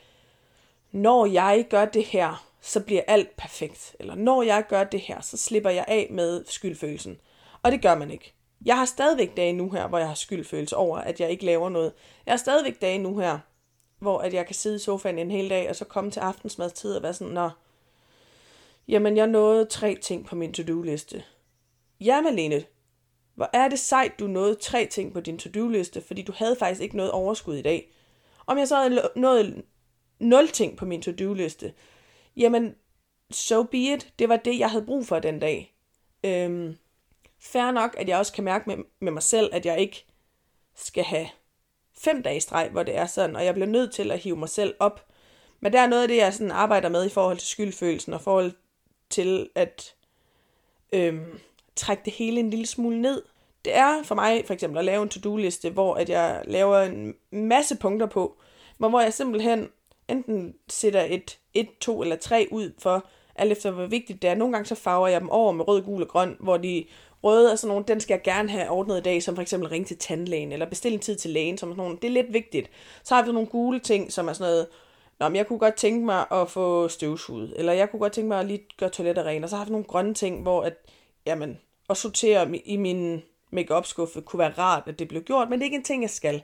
når 0.92 1.26
jeg 1.26 1.66
gør 1.70 1.86
det 1.86 2.06
her, 2.06 2.47
så 2.62 2.80
bliver 2.80 3.02
alt 3.08 3.38
perfekt. 3.38 3.96
Eller 4.00 4.16
når 4.16 4.44
jeg 4.44 4.66
gør 4.70 4.84
det 4.84 5.00
her, 5.00 5.22
så 5.22 5.38
slipper 5.38 5.70
jeg 5.70 5.86
af 5.88 6.08
med 6.12 6.46
skyldfølelsen. 6.46 7.18
Og 7.64 7.72
det 7.72 7.82
gør 7.82 7.96
man 7.96 8.12
ikke. 8.12 8.34
Jeg 8.66 8.78
har 8.78 8.86
stadigvæk 8.86 9.38
dage 9.38 9.54
nu 9.54 9.70
her, 9.70 9.88
hvor 9.88 9.98
jeg 9.98 10.08
har 10.08 10.16
skyldfølelse 10.16 10.76
over, 10.76 10.98
at 10.98 11.20
jeg 11.20 11.32
ikke 11.32 11.46
laver 11.46 11.70
noget. 11.70 11.94
Jeg 12.26 12.32
har 12.32 12.38
stadigvæk 12.38 12.82
dage 12.82 12.98
nu 12.98 13.18
her, 13.18 13.40
hvor 14.00 14.20
at 14.20 14.34
jeg 14.34 14.46
kan 14.46 14.56
sidde 14.56 14.76
i 14.76 14.80
sofaen 14.80 15.20
en 15.20 15.32
hel 15.32 15.50
dag, 15.50 15.70
og 15.70 15.76
så 15.76 15.86
komme 15.86 16.12
til 16.12 16.20
aftensmadstid 16.20 16.96
og 16.96 17.04
være 17.04 17.14
sådan, 17.14 17.34
nå, 17.34 17.50
jamen 18.88 19.18
jeg 19.18 19.28
nåede 19.28 19.66
tre 19.66 19.98
ting 20.02 20.26
på 20.26 20.36
min 20.36 20.54
to-do-liste. 20.54 21.24
Ja, 22.00 22.22
Malene, 22.22 22.64
hvor 23.36 23.50
er 23.54 23.68
det 23.68 23.80
sejt, 23.80 24.20
du 24.20 24.28
nåede 24.28 24.56
tre 24.56 24.86
ting 24.92 25.14
på 25.14 25.20
din 25.20 25.40
to-do-liste, 25.40 26.02
fordi 26.02 26.22
du 26.22 26.34
havde 26.36 26.56
faktisk 26.56 26.82
ikke 26.82 26.98
noget 26.98 27.12
overskud 27.12 27.56
i 27.56 27.62
dag. 27.62 27.92
Om 28.48 28.58
jeg 28.58 28.68
så 28.68 28.76
havde 28.76 29.10
nået 29.16 29.64
nul 30.20 30.48
ting 30.48 30.78
på 30.78 30.86
min 30.86 31.02
to-do-liste, 31.02 31.74
jamen, 32.38 32.76
so 33.32 33.64
be 33.64 33.78
it. 33.78 34.14
Det 34.20 34.30
var 34.30 34.38
det, 34.38 34.60
jeg 34.60 34.72
havde 34.72 34.86
brug 34.86 35.06
for 35.06 35.20
den 35.20 35.40
dag. 35.40 35.76
Øhm, 36.24 36.78
Fær 37.40 37.72
nok, 37.72 37.96
at 37.98 38.10
jeg 38.10 38.18
også 38.18 38.34
kan 38.34 38.44
mærke 38.44 38.70
med, 38.70 38.78
med 39.00 39.12
mig 39.12 39.24
selv, 39.24 39.50
at 39.54 39.66
jeg 39.66 39.80
ikke 39.80 40.06
skal 40.76 41.04
have 41.04 41.28
fem 41.98 42.24
dage 42.24 42.42
streg, 42.42 42.70
hvor 42.72 42.84
det 42.84 42.98
er 42.98 43.06
sådan, 43.06 43.36
og 43.36 43.46
jeg 43.46 43.54
bliver 43.54 43.68
nødt 43.68 43.92
til 43.92 44.12
at 44.12 44.20
hive 44.20 44.36
mig 44.36 44.50
selv 44.50 44.76
op. 44.80 45.08
Men 45.60 45.74
der 45.74 45.82
er 45.82 45.88
noget 45.88 46.02
af 46.02 46.08
det, 46.08 46.18
jeg 46.18 46.34
sådan 46.34 46.52
arbejder 46.52 46.90
med 46.90 47.06
i 47.06 47.10
forhold 47.10 47.38
til 47.38 47.48
skyldfølelsen, 47.48 48.14
og 48.14 48.22
forhold 48.22 48.52
til 49.10 49.50
at 49.56 49.96
øhm, 50.94 51.40
trække 51.76 52.02
det 52.06 52.14
hele 52.14 52.40
en 52.40 52.50
lille 52.50 52.66
smule 52.66 53.02
ned. 53.02 53.24
Det 53.66 53.76
er 53.76 54.04
for 54.04 54.16
mig 54.16 54.44
for 54.46 54.54
eksempel 54.54 54.80
at 54.80 54.86
lave 54.86 55.04
en 55.04 55.10
to-do-liste, 55.10 55.70
hvor 55.70 55.96
at 55.96 56.10
jeg 56.10 56.44
laver 56.46 56.80
en 56.80 57.16
masse 57.32 57.78
punkter 57.78 58.08
på, 58.08 58.38
hvor 58.78 59.02
jeg 59.02 59.14
simpelthen 59.14 59.70
enten 60.10 60.54
sætter 60.70 61.06
et, 61.10 61.40
et, 61.54 61.68
to 61.80 62.02
eller 62.02 62.16
tre 62.16 62.48
ud 62.52 62.72
for, 62.80 63.08
alt 63.36 63.52
efter 63.52 63.72
hvor 63.72 63.86
vigtigt 63.86 64.22
det 64.22 64.30
er. 64.30 64.36
Nogle 64.36 64.54
gange 64.54 64.66
så 64.66 64.76
farver 64.76 65.08
jeg 65.08 65.22
dem 65.22 65.30
over 65.30 65.52
med 65.52 65.68
rød, 65.68 65.82
gul 65.82 66.02
og 66.02 66.08
grøn, 66.08 66.38
hvor 66.40 66.58
de 66.58 66.86
røde 67.24 67.52
er 67.52 67.56
sådan 67.56 67.68
nogle, 67.68 67.86
den 67.88 68.00
skal 68.00 68.14
jeg 68.14 68.22
gerne 68.24 68.50
have 68.50 68.70
ordnet 68.70 68.98
i 68.98 69.02
dag, 69.02 69.24
som 69.24 69.36
for 69.36 69.42
eksempel 69.42 69.70
ringe 69.70 69.86
til 69.86 69.98
tandlægen, 69.98 70.52
eller 70.52 70.66
bestille 70.66 70.94
en 70.94 71.02
tid 71.02 71.16
til 71.16 71.32
lægen, 71.32 71.58
som 71.58 71.70
sådan 71.70 71.78
nogle, 71.78 71.98
det 72.02 72.08
er 72.08 72.12
lidt 72.12 72.34
vigtigt. 72.34 72.70
Så 73.04 73.16
har 73.16 73.26
vi 73.26 73.32
nogle 73.32 73.48
gule 73.48 73.80
ting, 73.80 74.12
som 74.12 74.28
er 74.28 74.34
sådan 74.34 74.52
noget, 74.52 74.68
Nå, 75.20 75.30
men 75.30 75.36
jeg 75.36 75.48
kunne 75.48 75.60
godt 75.60 75.76
tænke 75.76 76.06
mig 76.06 76.26
at 76.32 76.50
få 76.50 76.88
støvsuget, 76.88 77.54
eller 77.56 77.74
jeg 77.74 77.92
kunne 77.92 78.00
godt 78.00 78.14
tænke 78.14 78.28
mig 78.28 78.40
at 78.40 78.46
lige 78.46 78.66
gøre 78.78 78.90
toilettet 78.90 79.26
rent, 79.26 79.44
og 79.44 79.50
så 79.50 79.56
har 79.56 79.66
vi 79.66 79.72
nogle 79.72 79.86
grønne 79.86 80.14
ting, 80.14 80.42
hvor 80.42 80.64
at, 80.64 80.74
jamen, 81.26 81.58
at 81.90 81.98
sortere 81.98 82.58
i 82.58 82.78
min 82.78 83.22
make 83.52 83.82
skuffe 83.84 84.22
kunne 84.22 84.40
være 84.40 84.54
rart, 84.58 84.84
at 84.86 85.00
det 85.00 85.08
blev 85.08 85.22
gjort, 85.22 85.50
men 85.50 85.60
det 85.60 85.64
er 85.64 85.68
ikke 85.68 85.78
en 85.78 85.84
ting, 85.84 86.02
jeg 86.02 86.10
skal. 86.10 86.44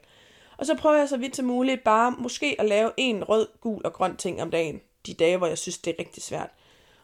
Og 0.63 0.67
så 0.67 0.75
prøver 0.75 0.97
jeg 0.97 1.09
så 1.09 1.17
vidt 1.17 1.35
som 1.35 1.45
muligt 1.45 1.83
bare 1.83 2.15
måske 2.17 2.55
at 2.59 2.65
lave 2.65 2.91
en 2.97 3.23
rød, 3.23 3.47
gul 3.61 3.81
og 3.85 3.93
grøn 3.93 4.17
ting 4.17 4.41
om 4.41 4.51
dagen, 4.51 4.81
de 5.05 5.13
dage, 5.13 5.37
hvor 5.37 5.47
jeg 5.47 5.57
synes, 5.57 5.77
det 5.77 5.91
er 5.91 5.99
rigtig 5.99 6.23
svært. 6.23 6.49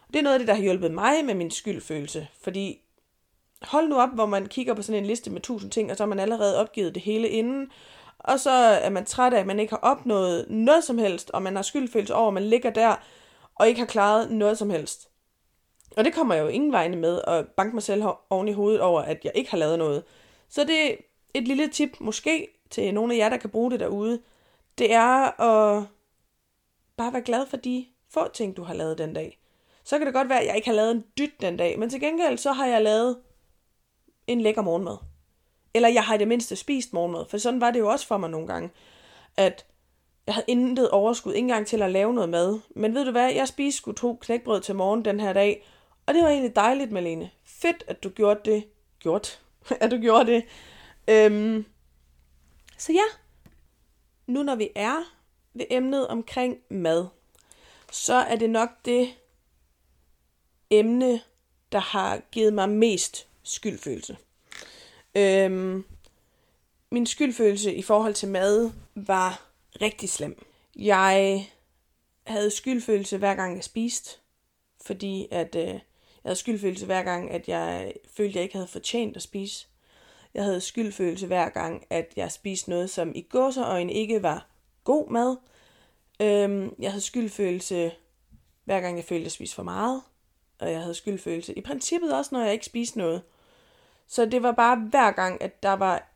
Og 0.08 0.14
det 0.14 0.18
er 0.18 0.22
noget 0.22 0.34
af 0.34 0.38
det, 0.38 0.48
der 0.48 0.54
har 0.54 0.62
hjulpet 0.62 0.90
mig 0.90 1.24
med 1.24 1.34
min 1.34 1.50
skyldfølelse, 1.50 2.28
fordi 2.42 2.78
hold 3.62 3.88
nu 3.88 4.00
op, 4.00 4.14
hvor 4.14 4.26
man 4.26 4.46
kigger 4.46 4.74
på 4.74 4.82
sådan 4.82 5.02
en 5.02 5.06
liste 5.06 5.30
med 5.30 5.40
tusind 5.40 5.70
ting, 5.70 5.90
og 5.90 5.96
så 5.96 6.02
har 6.02 6.08
man 6.08 6.18
allerede 6.18 6.58
opgivet 6.58 6.94
det 6.94 7.02
hele 7.02 7.28
inden, 7.28 7.70
og 8.18 8.40
så 8.40 8.50
er 8.50 8.90
man 8.90 9.04
træt 9.04 9.32
af, 9.32 9.40
at 9.40 9.46
man 9.46 9.60
ikke 9.60 9.72
har 9.72 9.80
opnået 9.90 10.46
noget 10.50 10.84
som 10.84 10.98
helst, 10.98 11.30
og 11.30 11.42
man 11.42 11.56
har 11.56 11.62
skyldfølelse 11.62 12.14
over, 12.14 12.28
at 12.28 12.34
man 12.34 12.44
ligger 12.44 12.70
der 12.70 12.96
og 13.54 13.68
ikke 13.68 13.80
har 13.80 13.86
klaret 13.86 14.30
noget 14.30 14.58
som 14.58 14.70
helst. 14.70 15.08
Og 15.96 16.04
det 16.04 16.14
kommer 16.14 16.34
jeg 16.34 16.42
jo 16.42 16.48
ingen 16.48 16.72
vegne 16.72 16.96
med 16.96 17.20
at 17.26 17.48
banke 17.48 17.74
mig 17.74 17.82
selv 17.82 18.04
oven 18.30 18.48
i 18.48 18.52
hovedet 18.52 18.80
over, 18.80 19.00
at 19.00 19.24
jeg 19.24 19.32
ikke 19.34 19.50
har 19.50 19.58
lavet 19.58 19.78
noget. 19.78 20.02
Så 20.48 20.64
det 20.64 20.90
er 20.90 20.96
et 21.34 21.48
lille 21.48 21.68
tip, 21.68 21.96
måske 22.00 22.48
til 22.70 22.94
nogle 22.94 23.14
af 23.14 23.18
jer, 23.18 23.28
der 23.28 23.36
kan 23.36 23.50
bruge 23.50 23.70
det 23.70 23.80
derude. 23.80 24.20
Det 24.78 24.92
er 24.92 25.40
at 25.40 25.86
bare 26.96 27.12
være 27.12 27.22
glad 27.22 27.46
for 27.46 27.56
de 27.56 27.86
få 28.10 28.28
ting, 28.28 28.56
du 28.56 28.62
har 28.62 28.74
lavet 28.74 28.98
den 28.98 29.14
dag. 29.14 29.38
Så 29.84 29.98
kan 29.98 30.06
det 30.06 30.14
godt 30.14 30.28
være, 30.28 30.40
at 30.40 30.46
jeg 30.46 30.56
ikke 30.56 30.68
har 30.68 30.74
lavet 30.74 30.90
en 30.90 31.04
dyt 31.18 31.40
den 31.40 31.56
dag, 31.56 31.78
men 31.78 31.90
til 31.90 32.00
gengæld 32.00 32.38
så 32.38 32.52
har 32.52 32.66
jeg 32.66 32.82
lavet 32.82 33.18
en 34.26 34.40
lækker 34.40 34.62
morgenmad. 34.62 34.96
Eller 35.74 35.88
jeg 35.88 36.04
har 36.04 36.14
i 36.14 36.18
det 36.18 36.28
mindste 36.28 36.56
spist 36.56 36.92
morgenmad, 36.92 37.24
for 37.28 37.38
sådan 37.38 37.60
var 37.60 37.70
det 37.70 37.78
jo 37.78 37.90
også 37.90 38.06
for 38.06 38.16
mig 38.16 38.30
nogle 38.30 38.46
gange, 38.46 38.70
at 39.36 39.66
jeg 40.26 40.34
havde 40.34 40.44
intet 40.48 40.90
overskud, 40.90 41.32
ikke 41.32 41.44
engang 41.44 41.66
til 41.66 41.82
at 41.82 41.90
lave 41.90 42.14
noget 42.14 42.28
mad. 42.28 42.60
Men 42.76 42.94
ved 42.94 43.04
du 43.04 43.10
hvad, 43.10 43.32
jeg 43.32 43.48
spiste 43.48 43.78
sgu 43.78 43.92
to 43.92 44.18
knækbrød 44.20 44.60
til 44.60 44.74
morgen 44.74 45.04
den 45.04 45.20
her 45.20 45.32
dag, 45.32 45.66
og 46.06 46.14
det 46.14 46.22
var 46.22 46.28
egentlig 46.28 46.56
dejligt, 46.56 46.92
Malene. 46.92 47.30
Fedt, 47.44 47.84
at 47.86 48.02
du 48.02 48.08
gjorde 48.08 48.40
det. 48.44 48.64
Gjort. 48.98 49.40
at 49.80 49.90
du 49.90 49.96
gjorde 49.96 50.32
det. 50.32 50.44
Øhm. 51.08 51.64
Så 52.80 52.92
ja, 52.92 53.04
nu 54.26 54.42
når 54.42 54.54
vi 54.54 54.70
er 54.74 55.02
ved 55.54 55.66
emnet 55.70 56.08
omkring 56.08 56.58
mad, 56.68 57.06
så 57.92 58.14
er 58.14 58.36
det 58.36 58.50
nok 58.50 58.68
det, 58.84 59.14
emne, 60.70 61.20
der 61.72 61.78
har 61.78 62.22
givet 62.32 62.52
mig 62.52 62.68
mest 62.68 63.26
skyldfølelse. 63.42 64.16
Øhm, 65.14 65.84
min 66.90 67.06
skyldfølelse 67.06 67.74
i 67.74 67.82
forhold 67.82 68.14
til 68.14 68.28
mad 68.28 68.70
var 68.94 69.48
rigtig 69.82 70.10
slem. 70.10 70.46
Jeg 70.76 71.48
havde 72.26 72.50
skyldfølelse 72.50 73.18
hver 73.18 73.34
gang 73.34 73.56
jeg 73.56 73.64
spiste, 73.64 74.18
fordi 74.80 75.28
at 75.30 75.54
øh, 75.54 75.66
jeg 75.66 75.80
havde 76.24 76.36
skyldfølelse 76.36 76.86
hver 76.86 77.02
gang, 77.02 77.30
at 77.30 77.48
jeg 77.48 77.92
følte, 78.16 78.30
at 78.30 78.34
jeg 78.34 78.42
ikke 78.42 78.56
havde 78.56 78.68
fortjent 78.68 79.16
at 79.16 79.22
spise. 79.22 79.66
Jeg 80.34 80.44
havde 80.44 80.60
skyldfølelse 80.60 81.26
hver 81.26 81.48
gang, 81.48 81.86
at 81.90 82.12
jeg 82.16 82.32
spiste 82.32 82.70
noget, 82.70 82.90
som 82.90 83.12
i 83.14 83.22
gåseøjne 83.22 83.92
ikke 83.92 84.22
var 84.22 84.46
god 84.84 85.10
mad. 85.10 85.36
Øhm, 86.20 86.74
jeg 86.78 86.90
havde 86.90 87.04
skyldfølelse 87.04 87.92
hver 88.64 88.80
gang 88.80 88.96
jeg 88.96 89.04
følte, 89.04 89.20
at 89.20 89.24
jeg 89.24 89.32
spiste 89.32 89.56
for 89.56 89.62
meget. 89.62 90.02
Og 90.58 90.72
jeg 90.72 90.80
havde 90.80 90.94
skyldfølelse 90.94 91.54
i 91.54 91.60
princippet 91.60 92.14
også, 92.14 92.34
når 92.34 92.42
jeg 92.42 92.52
ikke 92.52 92.66
spiste 92.66 92.98
noget. 92.98 93.22
Så 94.06 94.26
det 94.26 94.42
var 94.42 94.52
bare 94.52 94.76
hver 94.76 95.10
gang, 95.10 95.42
at 95.42 95.62
der 95.62 95.72
var 95.72 96.08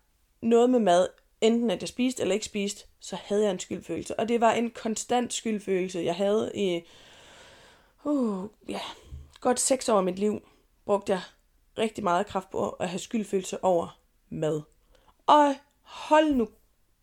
noget 0.42 0.70
med 0.70 0.78
mad, 0.78 1.08
enten 1.40 1.70
at 1.70 1.80
jeg 1.80 1.88
spiste 1.88 2.22
eller 2.22 2.34
ikke 2.34 2.46
spiste, 2.46 2.86
så 3.00 3.16
havde 3.16 3.42
jeg 3.42 3.50
en 3.50 3.58
skyldfølelse. 3.58 4.18
Og 4.20 4.28
det 4.28 4.40
var 4.40 4.52
en 4.52 4.70
konstant 4.70 5.32
skyldfølelse, 5.32 6.00
jeg 6.00 6.14
havde 6.14 6.52
i 6.54 6.82
uh, 8.04 8.44
ja, 8.68 8.80
godt 9.40 9.60
seks 9.60 9.88
år 9.88 9.98
af 9.98 10.04
mit 10.04 10.18
liv. 10.18 10.48
Brugte 10.84 11.12
jeg 11.12 11.20
rigtig 11.78 12.04
meget 12.04 12.26
kraft 12.26 12.50
på 12.50 12.68
at 12.70 12.88
have 12.88 12.98
skyldfølelse 12.98 13.64
over 13.64 14.03
mad. 14.34 14.62
Og 15.26 15.54
hold 15.82 16.34
nu 16.34 16.48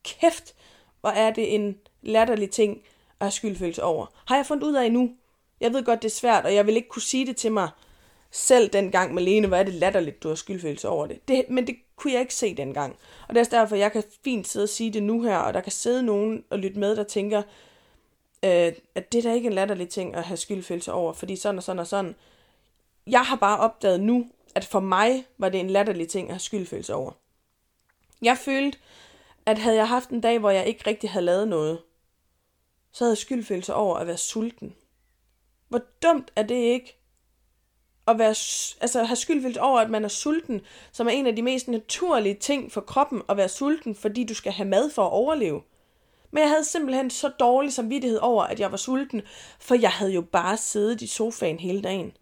kæft, 0.03 0.55
hvor 1.01 1.09
er 1.09 1.33
det 1.33 1.55
en 1.55 1.77
latterlig 2.01 2.51
ting 2.51 2.77
at 3.19 3.25
have 3.25 3.31
skyldfølelse 3.31 3.83
over. 3.83 4.05
Har 4.25 4.35
jeg 4.35 4.45
fundet 4.45 4.67
ud 4.67 4.75
af 4.75 4.91
nu? 4.91 5.11
Jeg 5.59 5.73
ved 5.73 5.83
godt, 5.83 6.01
det 6.01 6.07
er 6.07 6.15
svært, 6.15 6.45
og 6.45 6.55
jeg 6.55 6.67
vil 6.67 6.75
ikke 6.75 6.89
kunne 6.89 7.01
sige 7.01 7.25
det 7.25 7.38
til 7.38 7.51
mig 7.51 7.69
selv 8.31 8.69
dengang, 8.69 9.13
Malene, 9.13 9.47
hvor 9.47 9.57
er 9.57 9.63
det 9.63 9.73
latterligt, 9.73 10.23
du 10.23 10.27
har 10.27 10.35
skyldfølelse 10.35 10.89
over 10.89 11.07
det. 11.07 11.27
det. 11.27 11.45
Men 11.50 11.67
det 11.67 11.75
kunne 11.95 12.13
jeg 12.13 12.21
ikke 12.21 12.35
se 12.35 12.55
dengang. 12.55 12.95
Og 13.27 13.35
det 13.35 13.41
er 13.41 13.59
derfor, 13.59 13.75
jeg 13.75 13.91
kan 13.91 14.03
fint 14.23 14.47
sidde 14.47 14.63
og 14.63 14.69
sige 14.69 14.93
det 14.93 15.03
nu 15.03 15.21
her, 15.21 15.38
og 15.38 15.53
der 15.53 15.61
kan 15.61 15.71
sidde 15.71 16.03
nogen 16.03 16.43
og 16.50 16.59
lytte 16.59 16.79
med, 16.79 16.95
der 16.95 17.03
tænker, 17.03 17.41
øh, 18.43 18.73
at 18.95 19.11
det 19.11 19.15
er 19.15 19.21
da 19.21 19.33
ikke 19.33 19.47
en 19.47 19.53
latterlig 19.53 19.89
ting 19.89 20.15
at 20.15 20.23
have 20.23 20.38
skyldfølelse 20.38 20.93
over, 20.93 21.13
fordi 21.13 21.35
sådan 21.35 21.57
og 21.57 21.63
sådan 21.63 21.79
og 21.79 21.88
sådan. 21.88 22.15
Jeg 23.07 23.21
har 23.21 23.35
bare 23.35 23.59
opdaget 23.59 24.00
nu, 24.00 24.27
at 24.55 24.65
for 24.65 24.79
mig 24.79 25.25
var 25.38 25.50
det 25.50 25.59
en 25.59 25.69
latterlig 25.69 26.07
ting 26.07 26.27
at 26.27 26.33
have 26.33 26.39
skyldfølelse 26.39 26.95
over. 26.95 27.11
Jeg 28.21 28.37
følte, 28.37 28.77
at 29.45 29.57
havde 29.57 29.75
jeg 29.75 29.87
haft 29.87 30.09
en 30.09 30.21
dag, 30.21 30.39
hvor 30.39 30.49
jeg 30.49 30.65
ikke 30.65 30.83
rigtig 30.87 31.09
havde 31.09 31.25
lavet 31.25 31.47
noget, 31.47 31.81
så 32.91 33.03
havde 33.03 33.11
jeg 33.11 33.17
skyldfølelse 33.17 33.73
over 33.73 33.95
at 33.95 34.07
være 34.07 34.17
sulten. 34.17 34.75
Hvor 35.67 35.81
dumt 36.03 36.31
er 36.35 36.43
det 36.43 36.55
ikke? 36.55 36.97
At 38.07 38.19
være, 38.19 38.35
altså 38.81 39.03
have 39.03 39.15
skyldfølelse 39.15 39.61
over, 39.61 39.79
at 39.79 39.89
man 39.89 40.03
er 40.03 40.07
sulten, 40.07 40.61
som 40.91 41.07
er 41.07 41.11
en 41.11 41.27
af 41.27 41.35
de 41.35 41.41
mest 41.41 41.67
naturlige 41.67 42.35
ting 42.35 42.71
for 42.71 42.81
kroppen 42.81 43.21
at 43.29 43.37
være 43.37 43.49
sulten, 43.49 43.95
fordi 43.95 44.23
du 44.23 44.33
skal 44.33 44.51
have 44.51 44.69
mad 44.69 44.89
for 44.89 45.05
at 45.05 45.11
overleve. 45.11 45.61
Men 46.31 46.41
jeg 46.41 46.49
havde 46.49 46.63
simpelthen 46.63 47.09
så 47.09 47.29
dårlig 47.29 47.73
samvittighed 47.73 48.19
over, 48.19 48.43
at 48.43 48.59
jeg 48.59 48.71
var 48.71 48.77
sulten, 48.77 49.21
for 49.59 49.75
jeg 49.75 49.91
havde 49.91 50.13
jo 50.13 50.21
bare 50.21 50.57
siddet 50.57 51.01
i 51.01 51.07
sofaen 51.07 51.59
hele 51.59 51.81
dagen. 51.81 52.17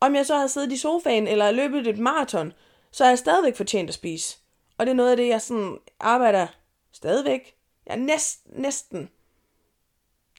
Om 0.00 0.14
jeg 0.14 0.26
så 0.26 0.34
havde 0.34 0.48
siddet 0.48 0.72
i 0.72 0.76
sofaen 0.76 1.28
eller 1.28 1.50
løbet 1.50 1.86
et 1.86 1.98
maraton, 1.98 2.52
så 2.90 3.04
er 3.04 3.08
jeg 3.08 3.18
stadigvæk 3.18 3.56
fortjent 3.56 3.88
at 3.88 3.94
spise. 3.94 4.38
Og 4.78 4.86
det 4.86 4.90
er 4.90 4.96
noget 4.96 5.10
af 5.10 5.16
det, 5.16 5.28
jeg 5.28 5.42
sådan 5.42 5.78
arbejder 6.00 6.46
stadigvæk. 6.92 7.56
Jeg 7.86 7.92
er 7.92 7.98
næst, 7.98 8.40
næsten 8.46 9.10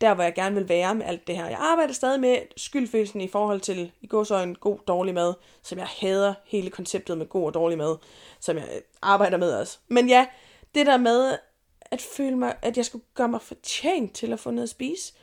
der, 0.01 0.13
hvor 0.13 0.23
jeg 0.23 0.33
gerne 0.33 0.55
vil 0.55 0.69
være 0.69 0.95
med 0.95 1.05
alt 1.05 1.27
det 1.27 1.35
her. 1.35 1.47
Jeg 1.47 1.59
arbejder 1.59 1.93
stadig 1.93 2.19
med 2.19 2.37
skyldfølelsen 2.57 3.21
i 3.21 3.27
forhold 3.27 3.61
til, 3.61 3.91
i 4.01 4.07
går 4.07 4.23
så 4.23 4.35
en 4.35 4.55
god, 4.55 4.79
dårlig 4.87 5.13
mad, 5.13 5.33
som 5.63 5.77
jeg 5.77 5.87
hader 5.87 6.33
hele 6.45 6.69
konceptet 6.69 7.17
med 7.17 7.25
god 7.25 7.45
og 7.45 7.53
dårlig 7.53 7.77
mad, 7.77 7.97
som 8.39 8.57
jeg 8.57 8.81
arbejder 9.01 9.37
med 9.37 9.53
også. 9.53 9.77
Men 9.87 10.09
ja, 10.09 10.27
det 10.75 10.85
der 10.85 10.97
med 10.97 11.37
at 11.81 12.01
føle 12.01 12.37
mig, 12.37 12.55
at 12.61 12.77
jeg 12.77 12.85
skulle 12.85 13.05
gøre 13.13 13.27
mig 13.27 13.41
fortjent 13.41 14.15
til 14.15 14.33
at 14.33 14.39
få 14.39 14.51
noget 14.51 14.63
at 14.63 14.69
spise. 14.69 15.13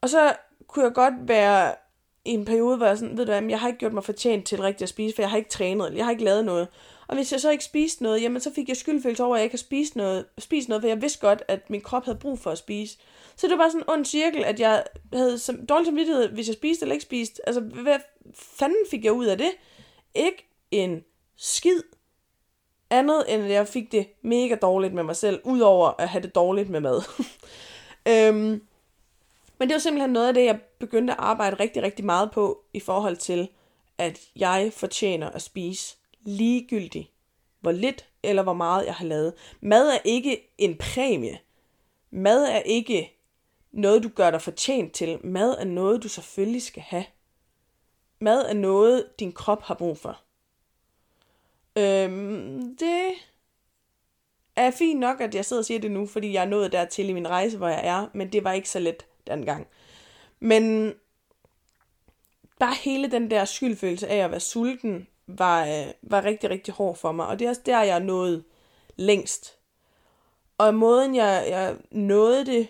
Og 0.00 0.08
så 0.08 0.36
kunne 0.66 0.84
jeg 0.84 0.94
godt 0.94 1.14
være 1.28 1.74
en 2.24 2.44
periode, 2.44 2.76
hvor 2.76 2.86
jeg 2.86 2.98
sådan, 2.98 3.16
ved 3.16 3.26
du 3.26 3.32
hvad, 3.32 3.42
jeg 3.42 3.60
har 3.60 3.68
ikke 3.68 3.78
gjort 3.78 3.92
mig 3.92 4.04
fortjent 4.04 4.46
til 4.46 4.60
rigtigt 4.60 4.82
at 4.82 4.88
spise, 4.88 5.14
for 5.14 5.22
jeg 5.22 5.30
har 5.30 5.36
ikke 5.36 5.50
trænet, 5.50 5.86
eller 5.86 5.96
jeg 5.96 6.04
har 6.04 6.10
ikke 6.10 6.24
lavet 6.24 6.44
noget. 6.44 6.68
Og 7.08 7.14
hvis 7.14 7.32
jeg 7.32 7.40
så 7.40 7.50
ikke 7.50 7.64
spiste 7.64 8.02
noget, 8.02 8.22
jamen 8.22 8.40
så 8.40 8.52
fik 8.54 8.68
jeg 8.68 8.76
skyldfølelse 8.76 9.24
over, 9.24 9.34
at 9.34 9.38
jeg 9.38 9.44
ikke 9.44 9.52
har 9.54 9.58
spist 9.58 9.96
noget, 9.96 10.24
spist 10.38 10.68
noget, 10.68 10.82
for 10.82 10.88
jeg 10.88 11.02
vidste 11.02 11.20
godt, 11.20 11.42
at 11.48 11.70
min 11.70 11.80
krop 11.80 12.04
havde 12.04 12.18
brug 12.18 12.38
for 12.38 12.50
at 12.50 12.58
spise. 12.58 12.98
Så 13.36 13.46
det 13.46 13.50
var 13.50 13.64
bare 13.64 13.70
sådan 13.70 13.80
en 13.80 13.90
ond 13.90 14.04
cirkel, 14.04 14.44
at 14.44 14.60
jeg 14.60 14.84
havde 15.12 15.38
som, 15.38 15.66
dårlig 15.66 15.86
samvittighed, 15.86 16.28
hvis 16.28 16.46
jeg 16.46 16.54
spiste 16.54 16.84
eller 16.84 16.92
ikke 16.92 17.02
spiste. 17.02 17.48
Altså, 17.48 17.60
hvad 17.60 17.98
fanden 18.34 18.86
fik 18.90 19.04
jeg 19.04 19.12
ud 19.12 19.26
af 19.26 19.38
det? 19.38 19.50
Ikke 20.14 20.48
en 20.70 21.04
skid 21.36 21.80
andet, 22.90 23.24
end 23.28 23.42
at 23.42 23.50
jeg 23.50 23.68
fik 23.68 23.92
det 23.92 24.06
mega 24.22 24.54
dårligt 24.54 24.94
med 24.94 25.02
mig 25.02 25.16
selv, 25.16 25.40
udover 25.44 25.92
at 25.98 26.08
have 26.08 26.22
det 26.22 26.34
dårligt 26.34 26.70
med 26.70 26.80
mad. 26.80 27.02
øhm, 28.12 28.62
men 29.62 29.68
det 29.68 29.74
var 29.74 29.80
simpelthen 29.80 30.10
noget 30.10 30.28
af 30.28 30.34
det, 30.34 30.44
jeg 30.44 30.60
begyndte 30.78 31.12
at 31.12 31.18
arbejde 31.18 31.56
rigtig, 31.60 31.82
rigtig 31.82 32.04
meget 32.04 32.30
på, 32.30 32.64
i 32.72 32.80
forhold 32.80 33.16
til, 33.16 33.48
at 33.98 34.20
jeg 34.36 34.72
fortjener 34.72 35.30
at 35.30 35.42
spise 35.42 35.96
ligegyldigt, 36.20 37.10
hvor 37.60 37.72
lidt 37.72 38.08
eller 38.22 38.42
hvor 38.42 38.52
meget 38.52 38.86
jeg 38.86 38.94
har 38.94 39.04
lavet. 39.04 39.34
Mad 39.60 39.88
er 39.88 39.98
ikke 40.04 40.54
en 40.58 40.76
præmie. 40.78 41.38
Mad 42.10 42.44
er 42.44 42.58
ikke 42.58 43.18
noget, 43.72 44.02
du 44.02 44.08
gør 44.08 44.30
dig 44.30 44.42
fortjent 44.42 44.92
til. 44.92 45.18
Mad 45.24 45.54
er 45.58 45.64
noget, 45.64 46.02
du 46.02 46.08
selvfølgelig 46.08 46.62
skal 46.62 46.82
have. 46.82 47.04
Mad 48.20 48.46
er 48.48 48.54
noget, 48.54 49.06
din 49.18 49.32
krop 49.32 49.62
har 49.62 49.74
brug 49.74 49.98
for. 49.98 50.20
Øhm, 51.76 52.76
det 52.76 53.12
er 54.56 54.70
fint 54.70 55.00
nok, 55.00 55.20
at 55.20 55.34
jeg 55.34 55.44
sidder 55.44 55.60
og 55.60 55.66
siger 55.66 55.80
det 55.80 55.90
nu, 55.90 56.06
fordi 56.06 56.32
jeg 56.32 56.42
er 56.44 56.48
nået 56.48 56.72
dertil 56.72 57.08
i 57.08 57.12
min 57.12 57.28
rejse, 57.28 57.58
hvor 57.58 57.68
jeg 57.68 57.86
er, 57.86 58.06
men 58.14 58.32
det 58.32 58.44
var 58.44 58.52
ikke 58.52 58.70
så 58.70 58.78
let 58.78 59.06
dengang. 59.26 59.66
Men 60.40 60.94
bare 62.60 62.74
hele 62.74 63.10
den 63.10 63.30
der 63.30 63.44
skyldfølelse 63.44 64.08
af 64.08 64.16
at 64.16 64.30
være 64.30 64.40
sulten, 64.40 65.06
var, 65.26 65.66
øh, 65.66 65.86
var 66.02 66.24
rigtig, 66.24 66.50
rigtig 66.50 66.74
hård 66.74 66.96
for 66.96 67.12
mig. 67.12 67.26
Og 67.26 67.38
det 67.38 67.44
er 67.44 67.48
også 67.48 67.62
der, 67.66 67.82
jeg 67.82 68.00
nåede 68.00 68.44
længst. 68.96 69.58
Og 70.58 70.74
måden, 70.74 71.14
jeg, 71.14 71.46
jeg 71.48 71.76
nåede 71.90 72.46
det, 72.46 72.68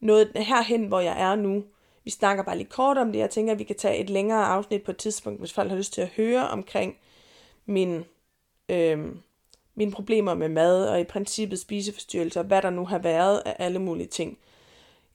nåede 0.00 0.30
herhen, 0.36 0.86
hvor 0.86 1.00
jeg 1.00 1.20
er 1.20 1.34
nu, 1.34 1.64
vi 2.04 2.10
snakker 2.10 2.44
bare 2.44 2.58
lidt 2.58 2.68
kort 2.68 2.98
om 2.98 3.12
det. 3.12 3.18
Jeg 3.18 3.30
tænker, 3.30 3.52
at 3.52 3.58
vi 3.58 3.64
kan 3.64 3.76
tage 3.76 3.98
et 3.98 4.10
længere 4.10 4.44
afsnit 4.44 4.82
på 4.82 4.90
et 4.90 4.96
tidspunkt, 4.96 5.40
hvis 5.40 5.52
folk 5.52 5.70
har 5.70 5.76
lyst 5.76 5.92
til 5.92 6.00
at 6.00 6.08
høre 6.08 6.48
omkring 6.48 6.96
min, 7.66 8.04
øh, 8.68 8.98
mine 9.74 9.92
problemer 9.92 10.34
med 10.34 10.48
mad, 10.48 10.88
og 10.88 11.00
i 11.00 11.04
princippet 11.04 11.58
spiseforstyrrelser, 11.58 12.40
og 12.40 12.46
hvad 12.46 12.62
der 12.62 12.70
nu 12.70 12.84
har 12.84 12.98
været 12.98 13.42
af 13.46 13.56
alle 13.58 13.78
mulige 13.78 14.06
ting. 14.06 14.38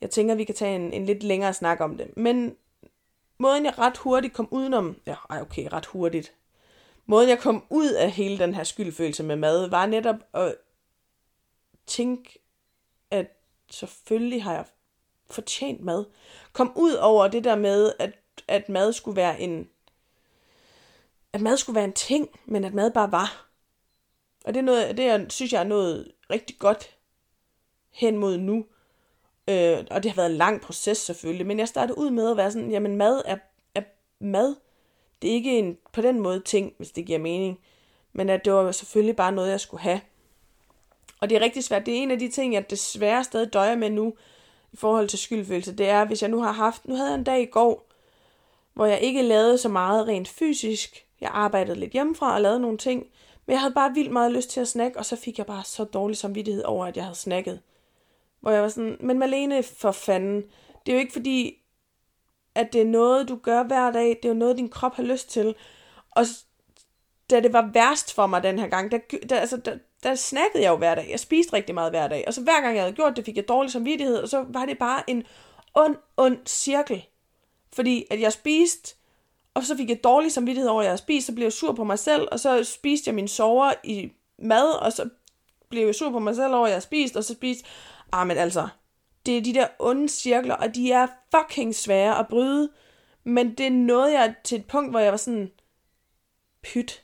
Jeg 0.01 0.09
tænker, 0.09 0.33
at 0.33 0.37
vi 0.37 0.43
kan 0.43 0.55
tage 0.55 0.75
en, 0.75 0.93
en 0.93 1.05
lidt 1.05 1.23
længere 1.23 1.53
snak 1.53 1.79
om 1.79 1.97
det. 1.97 2.17
Men 2.17 2.55
måden 3.37 3.65
jeg 3.65 3.79
ret 3.79 3.97
hurtigt 3.97 4.33
kom 4.33 4.47
udenom, 4.51 5.01
ja, 5.05 5.15
ej 5.29 5.41
okay, 5.41 5.67
ret 5.73 5.85
hurtigt, 5.85 6.33
måden 7.05 7.29
jeg 7.29 7.39
kom 7.39 7.65
ud 7.69 7.89
af 7.89 8.11
hele 8.11 8.39
den 8.39 8.55
her 8.55 8.63
skyldfølelse 8.63 9.23
med 9.23 9.35
mad, 9.35 9.69
var 9.69 9.85
netop 9.85 10.15
at 10.33 10.55
tænke, 11.87 12.39
at 13.11 13.27
selvfølgelig 13.71 14.43
har 14.43 14.53
jeg 14.53 14.65
fortjent 15.29 15.81
mad. 15.81 16.05
Kom 16.53 16.73
ud 16.75 16.93
over 16.93 17.27
det 17.27 17.43
der 17.43 17.55
med, 17.55 17.93
at, 17.99 18.19
at 18.47 18.69
mad 18.69 18.93
skulle 18.93 19.15
være 19.15 19.39
en 19.41 19.69
at 21.33 21.41
mad 21.41 21.57
skulle 21.57 21.75
være 21.75 21.85
en 21.85 21.93
ting, 21.93 22.29
men 22.45 22.63
at 22.63 22.73
mad 22.73 22.91
bare 22.91 23.11
var. 23.11 23.49
Og 24.45 24.53
det 24.53 24.59
er 24.59 24.63
noget, 24.63 24.97
det 24.97 25.05
er, 25.05 25.29
synes 25.29 25.53
jeg 25.53 25.59
er 25.59 25.67
noget 25.67 26.11
rigtig 26.29 26.59
godt 26.59 26.97
hen 27.89 28.17
mod 28.17 28.37
nu. 28.37 28.65
Øh, 29.51 29.85
og 29.91 30.03
det 30.03 30.11
har 30.11 30.15
været 30.15 30.31
en 30.31 30.37
lang 30.37 30.61
proces 30.61 30.97
selvfølgelig, 30.97 31.47
men 31.47 31.59
jeg 31.59 31.67
startede 31.67 31.97
ud 31.97 32.09
med 32.09 32.31
at 32.31 32.37
være 32.37 32.51
sådan, 32.51 32.71
jamen 32.71 32.95
mad 32.95 33.21
er, 33.25 33.37
er 33.75 33.81
mad. 34.19 34.55
Det 35.21 35.29
er 35.29 35.33
ikke 35.33 35.59
en 35.59 35.77
på 35.93 36.01
den 36.01 36.19
måde 36.19 36.39
ting, 36.39 36.73
hvis 36.77 36.91
det 36.91 37.05
giver 37.05 37.19
mening. 37.19 37.59
Men 38.13 38.29
at 38.29 38.45
det 38.45 38.53
var 38.53 38.71
selvfølgelig 38.71 39.15
bare 39.15 39.31
noget, 39.31 39.51
jeg 39.51 39.59
skulle 39.59 39.81
have. 39.81 40.01
Og 41.21 41.29
det 41.29 41.35
er 41.35 41.41
rigtig 41.41 41.63
svært. 41.63 41.85
Det 41.85 41.97
er 41.97 42.01
en 42.01 42.11
af 42.11 42.19
de 42.19 42.29
ting, 42.29 42.53
jeg 42.53 42.69
desværre 42.69 43.23
stadig 43.23 43.53
døjer 43.53 43.75
med 43.75 43.89
nu, 43.89 44.13
i 44.73 44.77
forhold 44.77 45.07
til 45.07 45.19
skyldfølelse. 45.19 45.75
Det 45.75 45.89
er, 45.89 46.05
hvis 46.05 46.21
jeg 46.21 46.29
nu 46.29 46.41
har 46.41 46.51
haft, 46.51 46.87
nu 46.87 46.95
havde 46.95 47.09
jeg 47.09 47.17
en 47.17 47.23
dag 47.23 47.41
i 47.41 47.45
går, 47.45 47.87
hvor 48.73 48.85
jeg 48.85 49.01
ikke 49.01 49.21
lavede 49.21 49.57
så 49.57 49.69
meget 49.69 50.07
rent 50.07 50.27
fysisk. 50.27 51.05
Jeg 51.21 51.29
arbejdede 51.33 51.79
lidt 51.79 51.91
hjemmefra 51.91 52.35
og 52.35 52.41
lavede 52.41 52.59
nogle 52.59 52.77
ting. 52.77 53.07
Men 53.45 53.53
jeg 53.53 53.59
havde 53.61 53.73
bare 53.73 53.93
vildt 53.93 54.11
meget 54.11 54.31
lyst 54.31 54.49
til 54.49 54.59
at 54.59 54.67
snakke, 54.67 54.99
og 54.99 55.05
så 55.05 55.15
fik 55.15 55.37
jeg 55.37 55.45
bare 55.45 55.63
så 55.63 55.83
dårlig 55.83 56.17
samvittighed 56.17 56.63
over, 56.63 56.85
at 56.85 56.97
jeg 56.97 57.05
havde 57.05 57.17
snakket. 57.17 57.59
Hvor 58.41 58.51
jeg 58.51 58.61
var 58.61 58.69
sådan, 58.69 58.97
men 58.99 59.19
Malene, 59.19 59.63
for 59.63 59.91
fanden, 59.91 60.43
det 60.85 60.91
er 60.91 60.93
jo 60.93 60.99
ikke 60.99 61.13
fordi, 61.13 61.57
at 62.55 62.73
det 62.73 62.81
er 62.81 62.85
noget, 62.85 63.29
du 63.29 63.35
gør 63.35 63.63
hver 63.63 63.91
dag. 63.91 64.09
Det 64.09 64.25
er 64.25 64.29
jo 64.29 64.39
noget, 64.39 64.57
din 64.57 64.69
krop 64.69 64.95
har 64.95 65.03
lyst 65.03 65.29
til. 65.29 65.55
Og 66.11 66.25
da 67.29 67.39
det 67.39 67.53
var 67.53 67.69
værst 67.73 68.13
for 68.13 68.27
mig 68.27 68.43
den 68.43 68.59
her 68.59 68.67
gang, 68.67 68.91
der, 68.91 68.99
der, 69.29 69.39
altså, 69.39 69.57
der, 69.57 69.77
der 70.03 70.15
snakkede 70.15 70.63
jeg 70.63 70.69
jo 70.69 70.77
hver 70.77 70.95
dag. 70.95 71.07
Jeg 71.11 71.19
spiste 71.19 71.53
rigtig 71.53 71.75
meget 71.75 71.91
hver 71.91 72.07
dag. 72.07 72.23
Og 72.27 72.33
så 72.33 72.41
hver 72.41 72.61
gang 72.61 72.75
jeg 72.75 72.83
havde 72.83 72.95
gjort 72.95 73.15
det, 73.15 73.25
fik 73.25 73.35
jeg 73.35 73.47
dårlig 73.47 73.71
samvittighed, 73.71 74.17
og 74.17 74.29
så 74.29 74.45
var 74.49 74.65
det 74.65 74.77
bare 74.77 75.09
en 75.09 75.23
ond, 75.75 75.95
ond 76.17 76.37
cirkel. 76.45 77.05
Fordi 77.73 78.05
at 78.09 78.21
jeg 78.21 78.33
spiste, 78.33 78.95
og 79.53 79.63
så 79.63 79.77
fik 79.77 79.89
jeg 79.89 80.03
dårlig 80.03 80.31
samvittighed 80.31 80.69
over, 80.69 80.81
at 80.81 80.85
jeg 80.85 80.91
havde 80.91 81.01
spist, 81.01 81.27
så 81.27 81.33
blev 81.33 81.45
jeg 81.45 81.53
sur 81.53 81.73
på 81.73 81.83
mig 81.83 81.99
selv, 81.99 82.27
og 82.31 82.39
så 82.39 82.63
spiste 82.63 83.07
jeg 83.07 83.15
min 83.15 83.27
sover 83.27 83.73
i 83.83 84.11
mad, 84.37 84.71
og 84.71 84.93
så 84.93 85.09
blev 85.69 85.85
jeg 85.85 85.95
sur 85.95 86.11
på 86.11 86.19
mig 86.19 86.35
selv 86.35 86.53
over, 86.53 86.65
at 86.65 86.69
jeg 86.69 86.75
havde 86.75 86.85
spist, 86.85 87.15
og 87.15 87.23
så 87.23 87.33
spiste... 87.33 87.69
Ah, 88.11 88.27
men 88.27 88.37
altså, 88.37 88.67
det 89.25 89.37
er 89.37 89.41
de 89.41 89.53
der 89.53 89.67
onde 89.79 90.09
cirkler, 90.09 90.55
og 90.55 90.75
de 90.75 90.91
er 90.91 91.07
fucking 91.35 91.75
svære 91.75 92.19
at 92.19 92.27
bryde. 92.27 92.69
Men 93.23 93.53
det 93.53 93.71
nåede 93.71 94.19
jeg 94.19 94.35
til 94.43 94.59
et 94.59 94.65
punkt, 94.65 94.91
hvor 94.91 94.99
jeg 94.99 95.11
var 95.11 95.17
sådan, 95.17 95.51
pyt. 96.63 97.03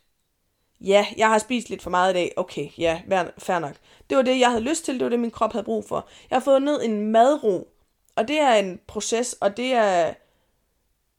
Ja, 0.82 1.06
jeg 1.18 1.30
har 1.30 1.38
spist 1.38 1.70
lidt 1.70 1.82
for 1.82 1.90
meget 1.90 2.12
i 2.12 2.14
dag. 2.14 2.34
Okay, 2.38 2.70
ja, 2.78 3.02
fair 3.38 3.60
nok. 3.60 3.76
Det 4.10 4.18
var 4.18 4.24
det, 4.24 4.40
jeg 4.40 4.50
havde 4.50 4.64
lyst 4.64 4.86
til. 4.86 4.94
Det 4.94 5.04
var 5.04 5.10
det, 5.10 5.20
min 5.20 5.32
krop 5.32 5.52
havde 5.52 5.66
brug 5.66 5.86
for. 5.86 6.10
Jeg 6.30 6.36
har 6.36 6.44
fået 6.44 6.62
ned 6.62 6.84
en 6.84 7.12
madro. 7.12 7.68
Og 8.16 8.28
det 8.28 8.40
er 8.40 8.54
en 8.54 8.80
proces, 8.88 9.34
og 9.34 9.58
det 9.58 9.74
er 9.74 10.14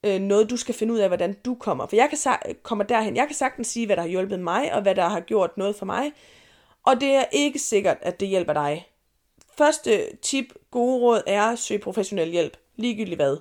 øh, 0.04 0.21
noget, 0.21 0.50
du 0.50 0.57
skal 0.57 0.75
finde 0.75 0.95
ud 0.95 0.99
af, 0.99 1.09
hvordan 1.09 1.33
du 1.33 1.54
kommer. 1.54 1.87
For 1.87 1.97
jeg 1.97 2.11
kan 2.11 2.38
kommer 2.62 2.85
derhen. 2.85 3.16
Jeg 3.16 3.26
kan 3.26 3.37
sagtens 3.37 3.66
sige, 3.66 3.87
hvad 3.87 3.97
der 3.97 4.02
har 4.02 4.09
hjulpet 4.09 4.40
mig, 4.40 4.75
og 4.75 4.83
hvad 4.83 4.95
der 4.95 5.09
har 5.09 5.21
gjort 5.21 5.57
noget 5.59 5.76
for 5.76 5.87
mig. 5.87 6.12
Og 6.87 7.00
det 7.00 7.14
er 7.14 7.25
ikke 7.33 7.59
sikkert, 7.59 7.97
at 8.02 8.21
det 8.21 8.28
hjælper 8.28 8.52
dig. 8.52 8.87
Første 9.59 10.17
tip, 10.17 10.55
gode 10.71 11.00
råd, 11.00 11.23
er 11.27 11.43
at 11.43 11.59
søge 11.59 11.81
professionel 11.81 12.31
hjælp. 12.31 12.57
Ligegyldigt 12.77 13.17
hvad. 13.17 13.37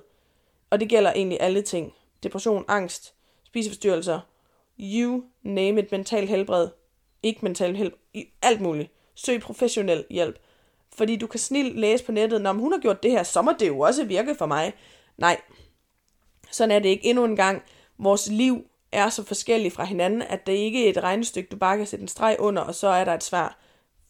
Og 0.70 0.80
det 0.80 0.88
gælder 0.88 1.12
egentlig 1.12 1.38
alle 1.40 1.62
ting. 1.62 1.94
Depression, 2.22 2.64
angst, 2.68 3.14
spiseforstyrrelser, 3.44 4.20
you 4.80 5.24
name 5.42 5.80
it, 5.80 5.92
mental 5.92 6.28
helbred, 6.28 6.68
ikke 7.22 7.40
mental 7.42 7.76
helbred, 7.76 8.22
alt 8.42 8.60
muligt. 8.60 8.92
Søg 9.14 9.40
professionel 9.40 10.04
hjælp. 10.10 10.38
Fordi 10.96 11.16
du 11.16 11.26
kan 11.26 11.40
snilt 11.40 11.78
læse 11.78 12.04
på 12.04 12.12
nettet, 12.12 12.40
når 12.40 12.52
hun 12.52 12.72
har 12.72 12.80
gjort 12.80 13.02
det 13.02 13.10
her, 13.10 13.22
så 13.22 13.42
må 13.42 13.52
det 13.58 13.68
jo 13.68 13.80
også 13.80 14.04
virke 14.04 14.34
for 14.34 14.46
mig. 14.46 14.72
Nej, 15.16 15.40
sådan 16.50 16.70
er 16.70 16.78
det 16.78 16.88
ikke. 16.88 17.06
Endnu 17.06 17.24
en 17.24 17.36
gang, 17.36 17.62
vores 17.98 18.28
liv 18.28 18.66
er 18.92 19.08
så 19.08 19.24
forskellige 19.24 19.70
fra 19.70 19.84
hinanden, 19.84 20.22
at 20.22 20.46
det 20.46 20.52
ikke 20.52 20.86
er 20.86 20.90
et 20.90 21.02
regnestykke, 21.02 21.48
du 21.50 21.56
bare 21.56 21.76
kan 21.76 21.86
sætte 21.86 22.02
en 22.02 22.08
streg 22.08 22.36
under, 22.38 22.62
og 22.62 22.74
så 22.74 22.88
er 22.88 23.04
der 23.04 23.14
et 23.14 23.24
svar 23.24 23.58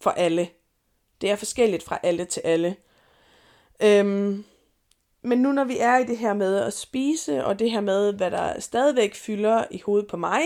for 0.00 0.10
alle. 0.10 0.48
Det 1.20 1.30
er 1.30 1.36
forskelligt 1.36 1.82
fra 1.82 1.98
alle 2.02 2.24
til 2.24 2.40
alle. 2.44 2.76
Øhm, 3.82 4.44
men 5.22 5.38
nu 5.38 5.52
når 5.52 5.64
vi 5.64 5.78
er 5.78 5.98
i 5.98 6.04
det 6.04 6.18
her 6.18 6.34
med 6.34 6.56
at 6.56 6.72
spise, 6.72 7.44
og 7.44 7.58
det 7.58 7.70
her 7.70 7.80
med, 7.80 8.12
hvad 8.12 8.30
der 8.30 8.60
stadigvæk 8.60 9.14
fylder 9.14 9.64
i 9.70 9.82
hovedet 9.86 10.08
på 10.08 10.16
mig, 10.16 10.42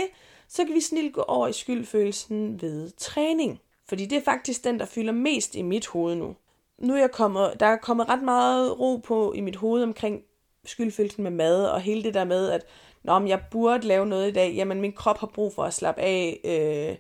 så 0.48 0.64
kan 0.64 0.74
vi 0.74 0.80
snilt 0.80 1.14
gå 1.14 1.22
over 1.22 1.48
i 1.48 1.52
skyldfølelsen 1.52 2.62
ved 2.62 2.90
træning. 2.90 3.60
Fordi 3.88 4.06
det 4.06 4.18
er 4.18 4.22
faktisk 4.24 4.64
den, 4.64 4.78
der 4.78 4.86
fylder 4.86 5.12
mest 5.12 5.54
i 5.54 5.62
mit 5.62 5.86
hoved 5.86 6.14
nu. 6.14 6.36
Nu 6.78 6.94
er 6.94 6.98
jeg 6.98 7.10
kommet, 7.10 7.52
der 7.60 7.66
er 7.66 7.76
kommet 7.76 8.08
ret 8.08 8.22
meget 8.22 8.80
ro 8.80 8.96
på 8.96 9.32
i 9.32 9.40
mit 9.40 9.56
hoved 9.56 9.82
omkring 9.82 10.22
skyldfølelsen 10.64 11.22
med 11.22 11.30
mad, 11.30 11.66
og 11.66 11.80
hele 11.80 12.02
det 12.02 12.14
der 12.14 12.24
med, 12.24 12.50
at 12.50 12.66
Nå, 13.04 13.18
men 13.18 13.28
jeg 13.28 13.40
burde 13.50 13.86
lave 13.86 14.06
noget 14.06 14.28
i 14.28 14.32
dag, 14.32 14.52
jamen 14.54 14.80
min 14.80 14.92
krop 14.92 15.18
har 15.18 15.26
brug 15.26 15.54
for 15.54 15.62
at 15.62 15.74
slappe 15.74 16.00
af, 16.00 16.40
øh, 16.44 16.96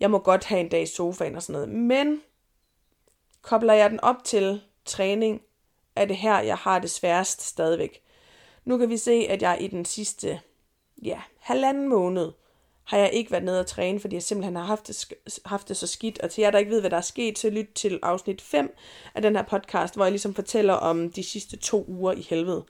jeg 0.00 0.10
må 0.10 0.18
godt 0.18 0.44
have 0.44 0.60
en 0.60 0.68
dag 0.68 0.82
i 0.82 0.86
sofaen 0.86 1.36
og 1.36 1.42
sådan 1.42 1.52
noget. 1.52 1.68
Men 1.68 2.20
kobler 3.42 3.74
jeg 3.74 3.90
den 3.90 4.00
op 4.00 4.24
til 4.24 4.60
træning, 4.84 5.42
er 5.96 6.04
det 6.04 6.16
her, 6.16 6.40
jeg 6.40 6.56
har 6.56 6.78
det 6.78 6.90
sværest 6.90 7.42
stadigvæk. 7.42 8.02
Nu 8.64 8.78
kan 8.78 8.88
vi 8.88 8.96
se, 8.96 9.12
at 9.12 9.42
jeg 9.42 9.58
i 9.60 9.66
den 9.66 9.84
sidste 9.84 10.40
ja, 11.02 11.20
halvanden 11.38 11.88
måned 11.88 12.32
har 12.84 12.98
jeg 12.98 13.12
ikke 13.12 13.30
været 13.30 13.44
nede 13.44 13.60
og 13.60 13.66
træne, 13.66 14.00
fordi 14.00 14.14
jeg 14.14 14.22
simpelthen 14.22 14.56
har 14.56 14.64
haft 14.64 14.86
det, 14.86 15.12
haft 15.46 15.68
det 15.68 15.76
så 15.76 15.86
skidt. 15.86 16.20
Og 16.20 16.30
til 16.30 16.42
jer, 16.42 16.50
der 16.50 16.58
ikke 16.58 16.70
ved, 16.70 16.80
hvad 16.80 16.90
der 16.90 16.96
er 16.96 17.00
sket, 17.00 17.38
så 17.38 17.50
lyt 17.50 17.68
til 17.74 17.98
afsnit 18.02 18.40
5 18.40 18.76
af 19.14 19.22
den 19.22 19.36
her 19.36 19.42
podcast, 19.42 19.94
hvor 19.94 20.04
jeg 20.04 20.12
ligesom 20.12 20.34
fortæller 20.34 20.74
om 20.74 21.10
de 21.10 21.22
sidste 21.22 21.56
to 21.56 21.84
uger 21.88 22.12
i 22.12 22.20
helvede. 22.20 22.64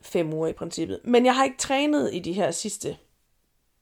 Fem 0.00 0.32
uger 0.32 0.48
i 0.48 0.52
princippet. 0.52 1.00
Men 1.04 1.24
jeg 1.24 1.34
har 1.34 1.44
ikke 1.44 1.58
trænet 1.58 2.14
i 2.14 2.18
de 2.18 2.32
her 2.32 2.50
sidste 2.50 2.96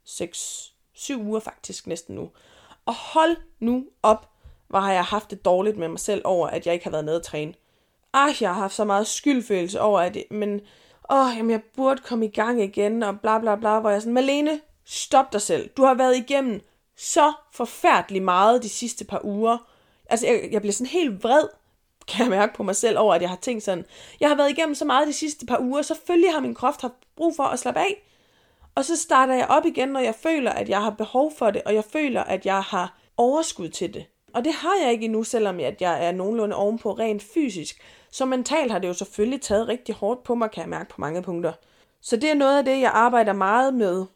6, 0.04 0.72
7 0.92 1.22
uger 1.22 1.40
faktisk 1.40 1.86
næsten 1.86 2.14
nu. 2.14 2.30
Og 2.86 2.94
hold 2.94 3.36
nu 3.60 3.86
op, 4.02 4.33
hvor 4.68 4.78
har 4.78 4.92
jeg 4.92 5.04
haft 5.04 5.30
det 5.30 5.44
dårligt 5.44 5.78
med 5.78 5.88
mig 5.88 6.00
selv 6.00 6.22
over, 6.24 6.48
at 6.48 6.66
jeg 6.66 6.74
ikke 6.74 6.84
har 6.84 6.90
været 6.90 7.04
nede 7.04 7.16
at 7.16 7.22
træne 7.22 7.54
ah, 8.14 8.34
jeg 8.40 8.54
har 8.54 8.60
haft 8.60 8.74
så 8.74 8.84
meget 8.84 9.06
skyldfølelse 9.06 9.80
over, 9.80 10.00
at 10.00 10.14
det, 10.14 10.24
men 10.30 10.60
åh, 11.10 11.36
jamen, 11.36 11.50
jeg 11.50 11.62
burde 11.76 12.02
komme 12.02 12.26
i 12.26 12.30
gang 12.30 12.62
igen, 12.62 13.02
og 13.02 13.20
bla 13.20 13.38
bla 13.38 13.56
bla, 13.56 13.80
hvor 13.80 13.90
jeg 13.90 14.02
sådan, 14.02 14.14
Malene, 14.14 14.60
stop 14.84 15.32
dig 15.32 15.42
selv. 15.42 15.70
Du 15.76 15.84
har 15.84 15.94
været 15.94 16.16
igennem 16.16 16.60
så 16.96 17.32
forfærdeligt 17.52 18.24
meget 18.24 18.62
de 18.62 18.68
sidste 18.68 19.04
par 19.04 19.20
uger. 19.24 19.58
Altså, 20.10 20.26
jeg, 20.26 20.48
jeg 20.52 20.60
bliver 20.60 20.72
sådan 20.72 20.86
helt 20.86 21.24
vred, 21.24 21.48
kan 22.08 22.22
jeg 22.22 22.30
mærke 22.30 22.54
på 22.54 22.62
mig 22.62 22.76
selv 22.76 22.98
over, 22.98 23.14
at 23.14 23.22
jeg 23.22 23.30
har 23.30 23.36
tænkt 23.36 23.62
sådan, 23.62 23.84
jeg 24.20 24.28
har 24.28 24.36
været 24.36 24.50
igennem 24.50 24.74
så 24.74 24.84
meget 24.84 25.08
de 25.08 25.12
sidste 25.12 25.46
par 25.46 25.58
uger, 25.58 25.82
selvfølgelig 25.82 26.32
har 26.32 26.40
min 26.40 26.54
krop 26.54 26.80
haft 26.80 26.94
brug 27.16 27.36
for 27.36 27.42
at 27.42 27.58
slappe 27.58 27.80
af. 27.80 28.10
Og 28.74 28.84
så 28.84 28.96
starter 28.96 29.34
jeg 29.34 29.46
op 29.48 29.66
igen, 29.66 29.88
når 29.88 30.00
jeg 30.00 30.14
føler, 30.14 30.50
at 30.50 30.68
jeg 30.68 30.82
har 30.82 30.90
behov 30.90 31.32
for 31.38 31.50
det, 31.50 31.62
og 31.62 31.74
jeg 31.74 31.84
føler, 31.84 32.22
at 32.22 32.46
jeg 32.46 32.62
har 32.62 32.98
overskud 33.16 33.68
til 33.68 33.94
det. 33.94 34.06
Og 34.34 34.44
det 34.44 34.52
har 34.52 34.74
jeg 34.82 34.92
ikke 34.92 35.04
endnu, 35.04 35.24
selvom 35.24 35.60
jeg 35.60 35.76
er 35.80 36.12
nogenlunde 36.12 36.56
ovenpå 36.56 36.92
rent 36.92 37.22
fysisk. 37.22 37.80
Så 38.10 38.24
mentalt 38.24 38.72
har 38.72 38.78
det 38.78 38.88
jo 38.88 38.92
selvfølgelig 38.92 39.40
taget 39.40 39.68
rigtig 39.68 39.94
hårdt 39.94 40.22
på 40.22 40.34
mig, 40.34 40.50
kan 40.50 40.60
jeg 40.60 40.68
mærke 40.70 40.90
på 40.90 41.00
mange 41.00 41.22
punkter. 41.22 41.52
Så 42.00 42.16
det 42.16 42.30
er 42.30 42.34
noget 42.34 42.58
af 42.58 42.64
det, 42.64 42.80
jeg 42.80 42.90
arbejder 42.94 43.32
meget 43.32 43.74
med. 43.74 44.06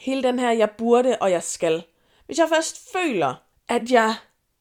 Hele 0.00 0.22
den 0.22 0.38
her, 0.38 0.50
jeg 0.50 0.70
burde 0.70 1.16
og 1.20 1.30
jeg 1.30 1.42
skal. 1.42 1.84
Hvis 2.26 2.38
jeg 2.38 2.48
først 2.48 2.92
føler, 2.92 3.34
at 3.68 3.90
jeg 3.90 4.14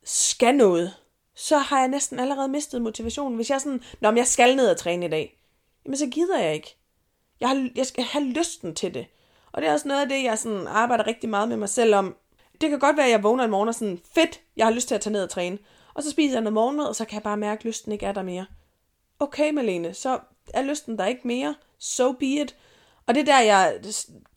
skal 0.03 0.55
noget, 0.55 0.93
så 1.35 1.57
har 1.57 1.79
jeg 1.79 1.87
næsten 1.87 2.19
allerede 2.19 2.47
mistet 2.47 2.81
motivationen. 2.81 3.35
Hvis 3.35 3.49
jeg 3.49 3.55
er 3.55 3.59
sådan, 3.59 3.83
Nå, 3.99 4.11
men 4.11 4.17
jeg 4.17 4.27
skal 4.27 4.55
ned 4.55 4.69
og 4.69 4.77
træne 4.77 5.05
i 5.05 5.09
dag, 5.09 5.39
jamen 5.85 5.97
så 5.97 6.07
gider 6.07 6.39
jeg 6.39 6.53
ikke. 6.53 6.77
Jeg, 7.39 7.49
har, 7.49 7.69
jeg 7.75 7.85
skal 7.85 8.03
have 8.03 8.25
lysten 8.25 8.75
til 8.75 8.93
det. 8.93 9.05
Og 9.51 9.61
det 9.61 9.69
er 9.69 9.73
også 9.73 9.87
noget 9.87 10.01
af 10.01 10.09
det, 10.09 10.23
jeg 10.23 10.37
sådan 10.37 10.67
arbejder 10.67 11.07
rigtig 11.07 11.29
meget 11.29 11.49
med 11.49 11.57
mig 11.57 11.69
selv 11.69 11.95
om. 11.95 12.15
Det 12.61 12.69
kan 12.69 12.79
godt 12.79 12.97
være, 12.97 13.05
at 13.05 13.11
jeg 13.11 13.23
vågner 13.23 13.43
en 13.43 13.51
morgen 13.51 13.69
og 13.69 13.75
sådan, 13.75 13.99
fedt, 14.15 14.41
jeg 14.57 14.65
har 14.65 14.73
lyst 14.73 14.87
til 14.87 14.95
at 14.95 15.01
tage 15.01 15.13
ned 15.13 15.23
og 15.23 15.29
træne. 15.29 15.57
Og 15.93 16.03
så 16.03 16.11
spiser 16.11 16.35
jeg 16.35 16.41
noget 16.41 16.53
morgenmad, 16.53 16.85
og 16.85 16.95
så 16.95 17.05
kan 17.05 17.13
jeg 17.13 17.23
bare 17.23 17.37
mærke, 17.37 17.59
at 17.59 17.65
lysten 17.65 17.91
ikke 17.91 18.05
er 18.05 18.11
der 18.11 18.23
mere 18.23 18.45
okay 19.19 19.51
Malene, 19.51 19.93
så 19.93 20.19
er 20.53 20.61
lysten 20.61 20.97
der 20.97 21.05
ikke 21.05 21.27
mere, 21.27 21.55
so 21.79 22.11
be 22.11 22.25
it. 22.25 22.55
Og 23.07 23.15
det 23.15 23.21
er 23.21 23.25
der, 23.25 23.39
jeg 23.39 23.79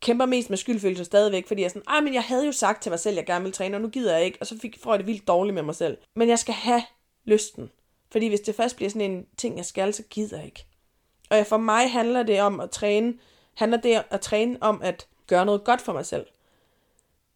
kæmper 0.01 0.27
mest 0.27 0.51
med 0.51 0.59
skyldfølelse 0.59 1.05
stadigvæk, 1.05 1.49
fordi 1.49 1.61
jeg 1.61 1.67
er 1.67 1.71
sådan, 1.71 1.89
ej, 1.89 2.01
men 2.01 2.15
jeg 2.15 2.23
havde 2.23 2.47
jo 2.47 2.53
sagt 2.53 2.83
til 2.83 2.91
mig 2.91 3.01
selv, 3.01 3.13
at 3.13 3.17
jeg 3.17 3.27
gerne 3.27 3.43
ville 3.43 3.53
træne, 3.53 3.77
og 3.77 3.81
nu 3.81 3.89
gider 3.89 4.17
jeg 4.17 4.25
ikke, 4.25 4.39
og 4.41 4.47
så 4.47 4.59
fik, 4.59 4.79
får 4.83 4.93
jeg 4.93 4.99
det 4.99 5.07
vildt 5.07 5.29
dårligt 5.29 5.55
med 5.55 5.63
mig 5.63 5.75
selv. 5.75 5.99
Men 6.15 6.29
jeg 6.29 6.39
skal 6.39 6.55
have 6.55 6.83
lysten. 7.25 7.71
Fordi 8.11 8.29
hvis 8.29 8.41
det 8.41 8.55
først 8.55 8.77
bliver 8.77 8.91
sådan 8.91 9.11
en 9.11 9.27
ting, 9.37 9.57
jeg 9.57 9.65
skal, 9.65 9.95
så 9.95 10.03
gider 10.11 10.37
jeg 10.37 10.47
ikke. 10.47 10.67
Og 11.31 11.47
for 11.47 11.57
mig 11.57 11.93
handler 11.93 12.23
det 12.23 12.41
om 12.41 12.61
at 12.61 12.71
træne, 12.71 13.15
handler 13.55 13.79
det 13.79 14.03
at 14.11 14.21
træne 14.21 14.59
om 14.61 14.83
at 14.83 15.07
gøre 15.27 15.47
noget 15.47 15.65
godt 15.65 15.81
for 15.81 15.93
mig 15.93 16.07
selv. 16.07 16.27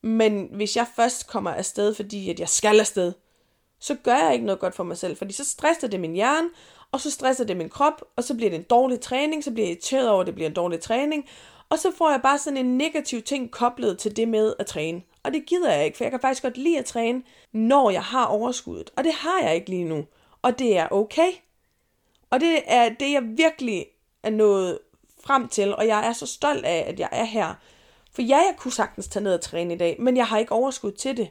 Men 0.03 0.49
hvis 0.53 0.77
jeg 0.77 0.87
først 0.97 1.27
kommer 1.27 1.51
afsted, 1.51 1.95
fordi 1.95 2.31
at 2.31 2.41
jeg 2.41 2.49
skal 2.49 2.81
afsted, 2.81 3.13
så 3.79 3.95
gør 3.95 4.17
jeg 4.17 4.33
ikke 4.33 4.47
noget 4.47 4.61
godt 4.61 4.75
for 4.75 4.85
mig 4.85 4.97
selv, 4.97 5.17
fordi 5.17 5.33
så 5.33 5.45
stresser 5.45 5.89
det 5.89 6.01
min 6.01 6.13
hjerne, 6.13 6.49
og 6.93 7.01
så 7.01 7.11
stresser 7.11 7.45
det 7.45 7.57
min 7.57 7.69
krop, 7.69 8.05
og 8.17 8.25
så 8.25 8.35
bliver 8.35 8.51
det 8.51 8.59
en 8.59 8.67
dårlig 8.71 9.01
træning, 9.01 9.45
så 9.45 9.51
bliver 9.51 9.67
jeg 9.67 9.73
irriteret 9.73 10.11
over, 10.11 10.21
at 10.21 10.27
det 10.27 10.35
bliver 10.35 10.49
en 10.49 10.55
dårlig 10.55 10.81
træning, 10.81 11.29
og 11.69 11.79
så 11.79 11.93
får 11.99 12.11
jeg 12.11 12.21
bare 12.23 12.39
sådan 12.39 12.57
en 12.57 12.79
negativ 12.79 13.23
ting 13.23 13.51
koblet 13.51 13.99
til 13.99 14.17
det 14.17 14.29
med 14.29 14.55
at 14.59 14.67
træne. 14.67 15.03
Og 15.23 15.33
det 15.33 15.47
gider 15.47 15.73
jeg 15.73 15.85
ikke, 15.85 15.97
for 15.97 16.05
jeg 16.05 16.11
kan 16.11 16.21
faktisk 16.21 16.43
godt 16.43 16.57
lide 16.59 16.79
at 16.79 16.85
træne, 16.85 17.23
når 17.53 17.91
jeg 17.91 18.03
har 18.03 18.25
overskuddet. 18.25 18.91
Og 18.97 19.05
det 19.05 19.13
har 19.13 19.41
jeg 19.43 19.55
ikke 19.55 19.71
lige 19.71 19.85
nu. 19.85 20.05
Og 20.43 20.59
det 20.59 20.79
er 20.79 20.89
okay. 20.93 21.33
Og 22.31 22.41
det 22.41 22.63
er 22.67 22.89
det, 22.89 23.13
jeg 23.13 23.23
virkelig 23.23 23.87
er 24.23 24.31
nået 24.31 24.79
frem 25.25 25.49
til, 25.49 25.77
og 25.77 25.87
jeg 25.87 26.07
er 26.07 26.13
så 26.13 26.27
stolt 26.27 26.65
af, 26.65 26.85
at 26.89 27.01
jeg 27.01 27.09
er 27.13 27.25
her. 27.25 27.55
For 28.13 28.23
ja, 28.23 28.37
jeg 28.37 28.55
kunne 28.59 28.73
sagtens 28.73 29.09
tage 29.09 29.23
ned 29.23 29.35
og 29.35 29.41
træne 29.41 29.75
i 29.75 29.79
dag, 29.79 29.97
men 30.01 30.17
jeg 30.17 30.27
har 30.27 30.39
ikke 30.39 30.53
overskud 30.53 30.93
til 30.93 31.17
det. 31.17 31.31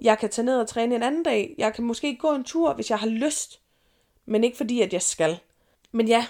Jeg 0.00 0.18
kan 0.18 0.30
tage 0.30 0.44
ned 0.44 0.60
og 0.60 0.68
træne 0.68 0.94
en 0.94 1.02
anden 1.02 1.22
dag. 1.22 1.54
Jeg 1.58 1.74
kan 1.74 1.84
måske 1.84 2.16
gå 2.16 2.34
en 2.34 2.44
tur, 2.44 2.74
hvis 2.74 2.90
jeg 2.90 2.98
har 2.98 3.06
lyst 3.06 3.62
men 4.26 4.44
ikke 4.44 4.56
fordi, 4.56 4.80
at 4.80 4.92
jeg 4.92 5.02
skal. 5.02 5.40
Men 5.92 6.08
ja, 6.08 6.26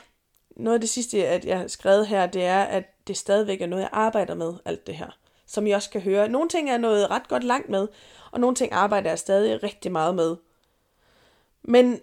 noget 0.57 0.75
af 0.75 0.81
det 0.81 0.89
sidste, 0.89 1.27
at 1.29 1.45
jeg 1.45 1.59
har 1.59 1.69
skrevet 1.69 2.07
her, 2.07 2.27
det 2.27 2.45
er, 2.45 2.63
at 2.63 2.85
det 3.07 3.17
stadigvæk 3.17 3.61
er 3.61 3.67
noget, 3.67 3.83
jeg 3.83 3.91
arbejder 3.93 4.35
med, 4.35 4.55
alt 4.65 4.87
det 4.87 4.97
her. 4.97 5.19
Som 5.47 5.67
I 5.67 5.71
også 5.71 5.91
kan 5.91 6.01
høre. 6.01 6.29
Nogle 6.29 6.49
ting 6.49 6.71
er 6.71 6.79
noget 6.79 7.11
ret 7.11 7.29
godt 7.29 7.45
langt 7.45 7.69
med, 7.69 7.89
og 8.31 8.41
nogle 8.41 8.57
ting 8.57 8.73
arbejder 8.73 9.11
jeg 9.11 9.19
stadig 9.19 9.63
rigtig 9.63 9.93
meget 9.93 10.15
med. 10.15 10.37
Men 11.63 12.01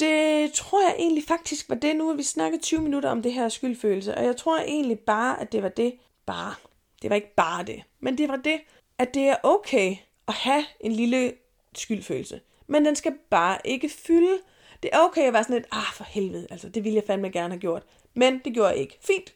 det 0.00 0.52
tror 0.52 0.82
jeg 0.88 0.96
egentlig 0.98 1.24
faktisk 1.28 1.68
var 1.68 1.74
det. 1.74 1.96
Nu 1.96 2.08
har 2.08 2.14
vi 2.14 2.22
snakket 2.22 2.60
20 2.60 2.80
minutter 2.80 3.10
om 3.10 3.22
det 3.22 3.32
her 3.32 3.48
skyldfølelse, 3.48 4.14
og 4.14 4.24
jeg 4.24 4.36
tror 4.36 4.58
egentlig 4.58 4.98
bare, 4.98 5.40
at 5.40 5.52
det 5.52 5.62
var 5.62 5.68
det. 5.68 5.98
Bare. 6.26 6.54
Det 7.02 7.10
var 7.10 7.16
ikke 7.16 7.34
bare 7.34 7.64
det. 7.64 7.82
Men 8.00 8.18
det 8.18 8.28
var 8.28 8.36
det, 8.36 8.60
at 8.98 9.14
det 9.14 9.22
er 9.22 9.36
okay 9.42 9.96
at 10.28 10.34
have 10.34 10.64
en 10.80 10.92
lille 10.92 11.32
skyldfølelse. 11.74 12.40
Men 12.66 12.84
den 12.84 12.96
skal 12.96 13.14
bare 13.30 13.58
ikke 13.64 13.88
fylde 13.88 14.38
det 14.82 14.90
er 14.92 14.98
okay 14.98 15.22
at 15.22 15.32
være 15.32 15.44
sådan 15.44 15.56
lidt, 15.56 15.66
ah 15.72 15.92
for 15.94 16.04
helvede, 16.04 16.46
altså 16.50 16.68
det 16.68 16.84
ville 16.84 16.96
jeg 16.96 17.04
fandme 17.06 17.30
gerne 17.30 17.54
have 17.54 17.60
gjort. 17.60 17.82
Men 18.14 18.40
det 18.44 18.54
gjorde 18.54 18.68
jeg 18.68 18.78
ikke. 18.78 18.98
Fint. 19.00 19.34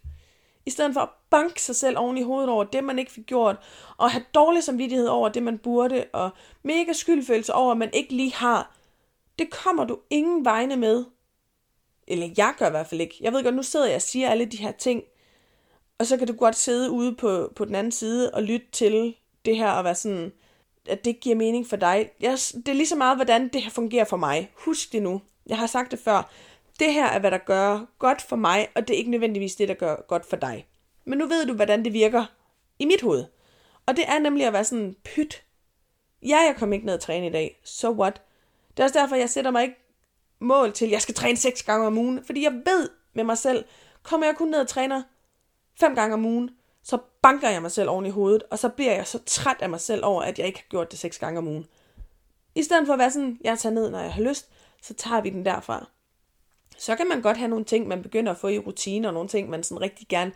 I 0.67 0.71
stedet 0.71 0.93
for 0.93 1.01
at 1.01 1.09
banke 1.31 1.63
sig 1.63 1.77
selv 1.77 1.99
oven 1.99 2.19
i 2.19 2.23
hovedet 2.23 2.51
over 2.51 2.65
det, 2.65 2.85
man 2.85 2.99
ikke 2.99 3.13
fik 3.13 3.27
gjort, 3.27 3.57
og 3.97 4.11
have 4.11 4.25
dårlig 4.35 4.63
samvittighed 4.63 5.07
over 5.07 5.29
det, 5.29 5.43
man 5.43 5.59
burde, 5.59 6.05
og 6.13 6.31
mega 6.63 6.93
skyldfølelse 6.93 7.55
over, 7.55 7.73
at 7.73 7.79
man 7.79 7.91
ikke 7.93 8.17
lige 8.17 8.35
har. 8.35 8.77
Det 9.39 9.51
kommer 9.51 9.85
du 9.85 9.99
ingen 10.11 10.45
vegne 10.45 10.77
med. 10.77 11.05
eller 12.09 12.29
jeg 12.37 12.55
gør 12.59 12.67
i 12.67 12.71
hvert 12.71 12.87
fald 12.87 13.01
ikke. 13.01 13.17
Jeg 13.21 13.33
ved 13.33 13.43
godt, 13.43 13.55
nu 13.55 13.63
sidder 13.63 13.87
jeg 13.87 13.97
og 13.97 14.03
siger 14.03 14.31
alle 14.31 14.45
de 14.45 14.57
her 14.57 14.73
ting, 14.73 15.03
og 16.01 16.07
så 16.07 16.17
kan 16.17 16.27
du 16.27 16.33
godt 16.33 16.57
sidde 16.57 16.91
ude 16.91 17.15
på, 17.15 17.53
på 17.57 17.65
den 17.65 17.75
anden 17.75 17.93
side 17.93 18.31
og 18.31 18.43
lytte 18.43 18.67
til 18.73 19.15
det 19.45 19.57
her 19.57 19.71
og 19.71 19.85
være 19.85 19.95
sådan, 19.95 20.33
at 20.89 21.05
det 21.05 21.21
giver 21.21 21.37
mening 21.37 21.67
for 21.67 21.77
dig. 21.77 22.11
Jeg, 22.21 22.39
det 22.57 22.69
er 22.69 22.73
lige 22.73 22.87
så 22.87 22.97
meget, 22.97 23.17
hvordan 23.17 23.49
det 23.49 23.63
her 23.63 23.71
fungerer 23.71 24.05
for 24.05 24.17
mig. 24.17 24.51
Husk 24.55 24.93
det 24.93 25.03
nu. 25.03 25.23
Jeg 25.47 25.59
har 25.59 25.67
sagt 25.67 25.91
det 25.91 25.99
før. 25.99 26.31
Det 26.79 26.93
her 26.93 27.07
er, 27.07 27.19
hvad 27.19 27.31
der 27.31 27.39
gør 27.39 27.87
godt 27.99 28.23
for 28.23 28.37
mig, 28.37 28.69
og 28.75 28.89
det 28.89 28.95
er 28.95 28.99
ikke 28.99 29.11
nødvendigvis 29.11 29.57
det, 29.57 29.69
der 29.69 29.75
gør 29.75 29.97
godt 30.09 30.27
for 30.27 30.37
dig. 30.37 30.67
Men 31.05 31.19
nu 31.19 31.27
ved 31.27 31.47
du, 31.47 31.53
hvordan 31.53 31.85
det 31.85 31.93
virker 31.93 32.25
i 32.79 32.85
mit 32.85 33.03
hoved. 33.03 33.25
Og 33.87 33.97
det 33.97 34.05
er 34.09 34.19
nemlig 34.19 34.47
at 34.47 34.53
være 34.53 34.65
sådan, 34.65 34.97
pyt. 35.05 35.45
Ja, 36.23 36.39
jeg 36.39 36.55
kom 36.59 36.73
ikke 36.73 36.87
ned 36.87 36.95
og 36.95 37.01
træne 37.01 37.27
i 37.27 37.31
dag. 37.31 37.61
So 37.65 37.91
what? 37.91 38.23
Det 38.71 38.81
er 38.81 38.85
også 38.85 38.99
derfor, 38.99 39.17
jeg 39.17 39.31
sætter 39.31 39.51
mig 39.51 39.63
ikke 39.63 39.77
mål 40.39 40.73
til, 40.73 40.85
at 40.85 40.91
jeg 40.91 41.03
skal 41.03 41.15
træne 41.15 41.37
seks 41.37 41.63
gange 41.63 41.87
om 41.87 41.99
ugen. 41.99 42.25
Fordi 42.25 42.43
jeg 42.43 42.53
ved 42.53 42.91
med 43.15 43.25
mig 43.25 43.39
selv, 43.39 43.65
kommer 44.03 44.27
jeg 44.27 44.37
kun 44.37 44.49
ned 44.49 44.61
og 44.61 44.69
træner 44.69 45.03
fem 45.81 45.95
gange 45.95 46.15
om 46.15 46.25
ugen, 46.25 46.51
så 46.83 46.99
banker 47.23 47.51
jeg 47.51 47.63
mig 47.63 47.71
selv 47.71 47.89
oven 47.89 48.07
i 48.07 48.11
hovedet, 48.11 48.43
og 48.51 48.59
så 48.59 48.69
bliver 48.69 48.93
jeg 48.93 49.07
så 49.07 49.19
træt 49.27 49.57
af 49.61 49.71
mig 49.71 49.81
selv 49.81 50.05
over, 50.05 50.23
at 50.23 50.39
jeg 50.39 50.47
ikke 50.47 50.59
har 50.59 50.69
gjort 50.69 50.91
det 50.91 50.99
seks 50.99 51.19
gange 51.19 51.39
om 51.39 51.49
ugen. 51.49 51.67
I 52.55 52.63
stedet 52.63 52.87
for 52.87 52.93
at 52.93 52.99
være 52.99 53.11
sådan, 53.11 53.39
jeg 53.45 53.59
tager 53.59 53.75
ned, 53.75 53.91
når 53.91 53.99
jeg 53.99 54.13
har 54.13 54.23
lyst, 54.23 54.49
så 54.83 54.95
tager 54.95 55.21
vi 55.21 55.31
den 55.31 55.45
derfra. 55.45 55.87
Så 56.79 56.97
kan 56.97 57.09
man 57.09 57.23
godt 57.23 57.37
have 57.37 57.49
nogle 57.49 57.65
ting, 57.65 57.89
man 57.89 58.03
begynder 58.03 58.33
at 58.33 58.39
få 58.39 58.49
i 58.49 58.59
rutine, 58.59 59.09
og 59.09 59.15
nogle 59.15 59.29
ting, 59.29 59.51
man 59.51 59.63
sådan 59.63 59.81
rigtig 59.81 60.09
gerne 60.09 60.33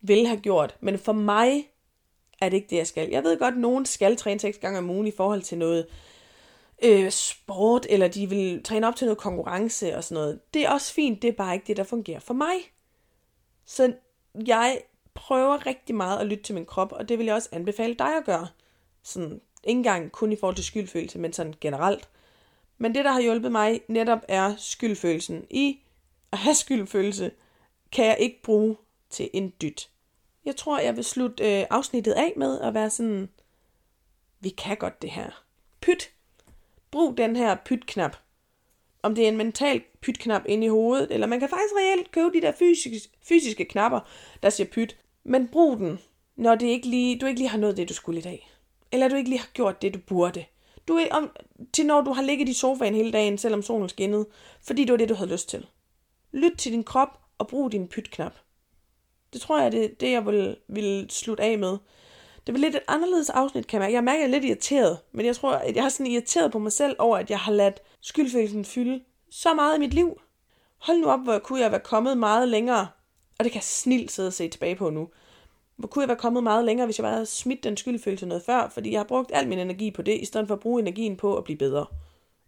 vil 0.00 0.26
have 0.26 0.40
gjort. 0.40 0.76
Men 0.80 0.98
for 0.98 1.12
mig 1.12 1.68
er 2.40 2.48
det 2.48 2.56
ikke 2.56 2.70
det, 2.70 2.76
jeg 2.76 2.86
skal. 2.86 3.08
Jeg 3.08 3.24
ved 3.24 3.38
godt, 3.38 3.54
at 3.54 3.60
nogen 3.60 3.86
skal 3.86 4.16
træne 4.16 4.40
seks 4.40 4.58
gange 4.58 4.78
om 4.78 4.90
ugen 4.90 5.06
i 5.06 5.12
forhold 5.16 5.42
til 5.42 5.58
noget 5.58 5.86
øh, 6.82 7.10
sport, 7.10 7.86
eller 7.90 8.08
de 8.08 8.28
vil 8.28 8.62
træne 8.62 8.86
op 8.86 8.96
til 8.96 9.04
noget 9.04 9.18
konkurrence 9.18 9.96
og 9.96 10.04
sådan 10.04 10.22
noget. 10.22 10.40
Det 10.54 10.62
er 10.62 10.70
også 10.70 10.92
fint, 10.92 11.22
det 11.22 11.28
er 11.28 11.32
bare 11.32 11.54
ikke 11.54 11.66
det, 11.66 11.76
der 11.76 11.84
fungerer 11.84 12.20
for 12.20 12.34
mig. 12.34 12.54
Så 13.66 13.92
jeg 14.34 14.82
prøver 15.14 15.66
rigtig 15.66 15.94
meget 15.94 16.18
at 16.18 16.26
lytte 16.26 16.44
til 16.44 16.54
min 16.54 16.66
krop, 16.66 16.92
og 16.92 17.08
det 17.08 17.18
vil 17.18 17.26
jeg 17.26 17.34
også 17.34 17.48
anbefale 17.52 17.94
dig 17.94 18.16
at 18.16 18.24
gøre. 18.24 18.48
Sådan, 19.02 19.40
ikke 19.64 19.78
engang 19.78 20.12
kun 20.12 20.32
i 20.32 20.36
forhold 20.36 20.56
til 20.56 20.64
skyldfølelse, 20.64 21.18
men 21.18 21.32
sådan 21.32 21.54
generelt. 21.60 22.08
Men 22.78 22.94
det, 22.94 23.04
der 23.04 23.10
har 23.10 23.20
hjulpet 23.20 23.52
mig 23.52 23.80
netop 23.88 24.20
er 24.28 24.54
skyldfølelsen. 24.58 25.46
I 25.50 25.80
at 26.32 26.38
have 26.38 26.54
skyldfølelse, 26.54 27.30
kan 27.92 28.04
jeg 28.04 28.16
ikke 28.20 28.42
bruge 28.42 28.76
til 29.10 29.30
en 29.32 29.52
dyt. 29.62 29.90
Jeg 30.44 30.56
tror, 30.56 30.78
jeg 30.78 30.96
vil 30.96 31.04
slutte 31.04 31.60
øh, 31.60 31.66
afsnittet 31.70 32.12
af 32.12 32.32
med 32.36 32.60
at 32.60 32.74
være 32.74 32.90
sådan, 32.90 33.28
vi 34.40 34.48
kan 34.48 34.76
godt 34.76 35.02
det 35.02 35.10
her. 35.10 35.44
Pyt. 35.80 36.10
Brug 36.90 37.16
den 37.16 37.36
her 37.36 37.56
pyt-knap. 37.64 38.16
Om 39.02 39.14
det 39.14 39.24
er 39.24 39.28
en 39.28 39.36
mental 39.36 39.82
pytknap 40.02 40.42
inde 40.46 40.66
i 40.66 40.68
hovedet, 40.68 41.10
eller 41.10 41.26
man 41.26 41.40
kan 41.40 41.48
faktisk 41.48 41.74
reelt 41.78 42.10
købe 42.10 42.30
de 42.34 42.40
der 42.40 42.52
fysiske, 42.52 43.08
fysiske 43.22 43.64
knapper, 43.64 44.00
der 44.42 44.50
siger 44.50 44.66
pyt. 44.66 44.96
Men 45.24 45.48
brug 45.48 45.76
den, 45.76 45.98
når 46.36 46.54
det 46.54 46.66
ikke 46.66 46.88
lige, 46.88 47.18
du 47.18 47.26
ikke 47.26 47.40
lige 47.40 47.48
har 47.48 47.58
nået 47.58 47.76
det, 47.76 47.88
du 47.88 47.94
skulle 47.94 48.20
i 48.20 48.22
dag. 48.22 48.50
Eller 48.92 49.08
du 49.08 49.14
ikke 49.16 49.30
lige 49.30 49.40
har 49.40 49.50
gjort 49.54 49.82
det, 49.82 49.94
du 49.94 49.98
burde. 50.06 50.44
Du 50.88 50.94
er, 50.94 51.06
om, 51.10 51.30
til 51.72 51.86
når 51.86 52.00
du 52.00 52.12
har 52.12 52.22
ligget 52.22 52.48
i 52.48 52.52
sofaen 52.52 52.94
hele 52.94 53.12
dagen, 53.12 53.38
selvom 53.38 53.62
solen 53.62 53.88
skinnede, 53.88 54.26
fordi 54.62 54.84
det 54.84 54.92
var 54.92 54.96
det, 54.96 55.08
du 55.08 55.14
havde 55.14 55.30
lyst 55.30 55.48
til. 55.48 55.66
Lyt 56.32 56.52
til 56.58 56.72
din 56.72 56.84
krop 56.84 57.20
og 57.38 57.48
brug 57.48 57.72
din 57.72 57.88
pytknap. 57.88 58.34
Det 59.32 59.40
tror 59.40 59.60
jeg, 59.60 59.72
det 59.72 59.84
er 59.84 59.88
det, 60.00 60.10
jeg 60.10 60.26
vil, 60.26 60.56
vil 60.68 61.06
slutte 61.10 61.42
af 61.42 61.58
med. 61.58 61.78
Det 62.46 62.54
var 62.54 62.58
lidt 62.58 62.74
et 62.74 62.82
anderledes 62.88 63.30
afsnit, 63.30 63.66
kan 63.66 63.76
jeg 63.76 63.82
mærke. 63.82 63.94
Jeg 63.94 64.04
mærker, 64.04 64.24
at 64.24 64.30
jeg 64.30 64.36
er 64.36 64.40
lidt 64.40 64.44
irriteret, 64.44 64.98
men 65.12 65.26
jeg 65.26 65.36
tror, 65.36 65.52
at 65.52 65.74
jeg 65.74 65.82
har 65.82 65.90
sådan 65.90 66.06
irriteret 66.06 66.52
på 66.52 66.58
mig 66.58 66.72
selv 66.72 66.96
over, 66.98 67.18
at 67.18 67.30
jeg 67.30 67.38
har 67.38 67.52
ladt 67.52 67.80
skyldfølelsen 68.00 68.64
fylde 68.64 69.00
så 69.30 69.54
meget 69.54 69.76
i 69.76 69.80
mit 69.80 69.94
liv. 69.94 70.20
Hold 70.78 70.98
nu 70.98 71.06
op, 71.06 71.20
hvor 71.20 71.38
kunne 71.38 71.60
jeg 71.60 71.70
være 71.70 71.80
kommet 71.80 72.18
meget 72.18 72.48
længere. 72.48 72.88
Og 73.38 73.44
det 73.44 73.52
kan 73.52 73.58
jeg 73.58 73.64
snilt 73.64 74.12
sidde 74.12 74.26
og 74.26 74.32
se 74.32 74.48
tilbage 74.48 74.76
på 74.76 74.90
nu. 74.90 75.08
Hvor 75.76 75.88
kunne 75.88 76.02
jeg 76.02 76.08
være 76.08 76.18
kommet 76.18 76.42
meget 76.42 76.64
længere, 76.64 76.86
hvis 76.86 76.98
jeg 76.98 77.04
bare 77.04 77.12
havde 77.12 77.26
smidt 77.26 77.64
den 77.64 77.76
skyldfølelse 77.76 78.26
noget 78.26 78.42
før, 78.42 78.68
fordi 78.68 78.92
jeg 78.92 78.98
har 78.98 79.04
brugt 79.04 79.30
al 79.34 79.48
min 79.48 79.58
energi 79.58 79.90
på 79.90 80.02
det, 80.02 80.20
i 80.20 80.24
stedet 80.24 80.46
for 80.46 80.54
at 80.54 80.60
bruge 80.60 80.80
energien 80.80 81.16
på 81.16 81.36
at 81.36 81.44
blive 81.44 81.56
bedre. 81.56 81.86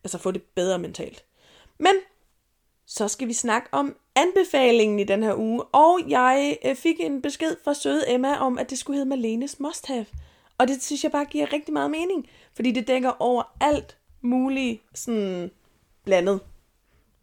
Altså 0.05 0.18
få 0.18 0.31
det 0.31 0.42
bedre 0.42 0.79
mentalt. 0.79 1.25
Men 1.79 1.92
så 2.87 3.09
skal 3.09 3.29
vi 3.29 3.33
snakke 3.33 3.68
om 3.73 3.97
anbefalingen 4.14 5.01
i 5.01 5.05
den 5.05 5.23
her 5.23 5.35
uge, 5.37 5.62
og 5.62 6.01
jeg 6.09 6.59
øh, 6.64 6.77
fik 6.77 7.01
en 7.01 7.23
besked 7.23 7.57
fra 7.64 7.75
søde 7.75 8.14
Emma 8.14 8.38
om, 8.38 8.59
at 8.59 8.71
det 8.71 8.79
skulle 8.79 8.97
hedde 8.97 9.09
Malenes 9.09 9.61
Must 9.61 9.87
Have. 9.87 10.07
Og 10.59 10.68
det 10.68 10.83
synes 10.83 11.05
jeg 11.05 11.12
bare 11.12 11.25
giver 11.25 11.53
rigtig 11.53 11.73
meget 11.73 11.90
mening, 11.90 12.29
fordi 12.55 12.71
det 12.71 12.88
dækker 12.88 13.12
over 13.18 13.42
alt 13.61 13.99
muligt 14.21 14.83
sådan 14.95 15.51
blandet. 16.05 16.40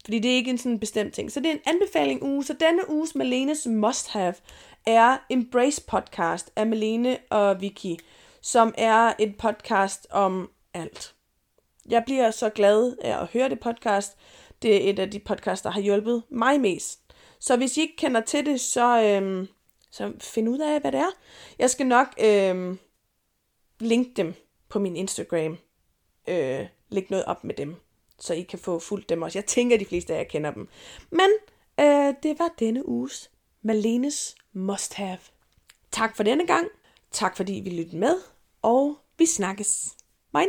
Fordi 0.04 0.18
det 0.18 0.30
er 0.30 0.36
ikke 0.36 0.50
en 0.50 0.58
sådan 0.58 0.80
bestemt 0.80 1.14
ting. 1.14 1.32
Så 1.32 1.40
det 1.40 1.46
er 1.46 1.52
en 1.52 1.60
anbefaling 1.66 2.22
uge. 2.22 2.44
Så 2.44 2.52
denne 2.60 2.90
uges 2.90 3.14
Malenes 3.14 3.66
Must 3.66 4.08
Have 4.08 4.34
er 4.86 5.16
Embrace 5.30 5.82
Podcast 5.88 6.50
af 6.56 6.66
Malene 6.66 7.18
og 7.30 7.60
Vicky, 7.60 8.00
som 8.42 8.74
er 8.78 9.12
et 9.18 9.36
podcast 9.38 10.06
om 10.10 10.50
alt. 10.74 11.14
Jeg 11.88 12.02
bliver 12.04 12.30
så 12.30 12.50
glad 12.50 12.96
af 13.02 13.20
at 13.20 13.26
høre 13.26 13.48
det 13.48 13.60
podcast. 13.60 14.16
Det 14.62 14.76
er 14.76 14.90
et 14.90 14.98
af 14.98 15.10
de 15.10 15.18
podcasts, 15.18 15.62
der 15.62 15.70
har 15.70 15.80
hjulpet 15.80 16.22
mig 16.30 16.60
mest. 16.60 17.00
Så 17.40 17.56
hvis 17.56 17.76
I 17.76 17.80
ikke 17.80 17.96
kender 17.96 18.20
til 18.20 18.46
det, 18.46 18.60
så, 18.60 19.02
øhm, 19.02 19.48
så 19.90 20.12
find 20.20 20.48
ud 20.48 20.58
af, 20.58 20.80
hvad 20.80 20.92
det 20.92 21.00
er. 21.00 21.10
Jeg 21.58 21.70
skal 21.70 21.86
nok 21.86 22.06
øhm, 22.24 22.78
linke 23.80 24.12
dem 24.16 24.34
på 24.68 24.78
min 24.78 24.96
Instagram. 24.96 25.58
Øh, 26.28 26.66
lægge 26.88 27.10
noget 27.10 27.24
op 27.24 27.44
med 27.44 27.54
dem, 27.54 27.76
så 28.20 28.34
I 28.34 28.42
kan 28.42 28.58
få 28.58 28.78
fuldt 28.78 29.08
dem 29.08 29.22
også. 29.22 29.38
Jeg 29.38 29.46
tænker, 29.46 29.76
at 29.76 29.80
de 29.80 29.86
fleste 29.86 30.14
af 30.14 30.18
jer 30.18 30.24
kender 30.24 30.50
dem. 30.50 30.68
Men 31.10 31.30
øh, 31.80 32.14
det 32.22 32.38
var 32.38 32.54
denne 32.58 32.88
uges 32.88 33.30
Malenes 33.62 34.34
Must 34.52 34.94
Have. 34.94 35.18
Tak 35.90 36.16
for 36.16 36.22
denne 36.22 36.46
gang. 36.46 36.66
Tak 37.10 37.36
fordi 37.36 37.52
vi 37.64 37.70
lyttede 37.70 37.98
med, 37.98 38.16
og 38.62 38.98
vi 39.18 39.26
snakkes. 39.26 39.96
Moin! 40.32 40.48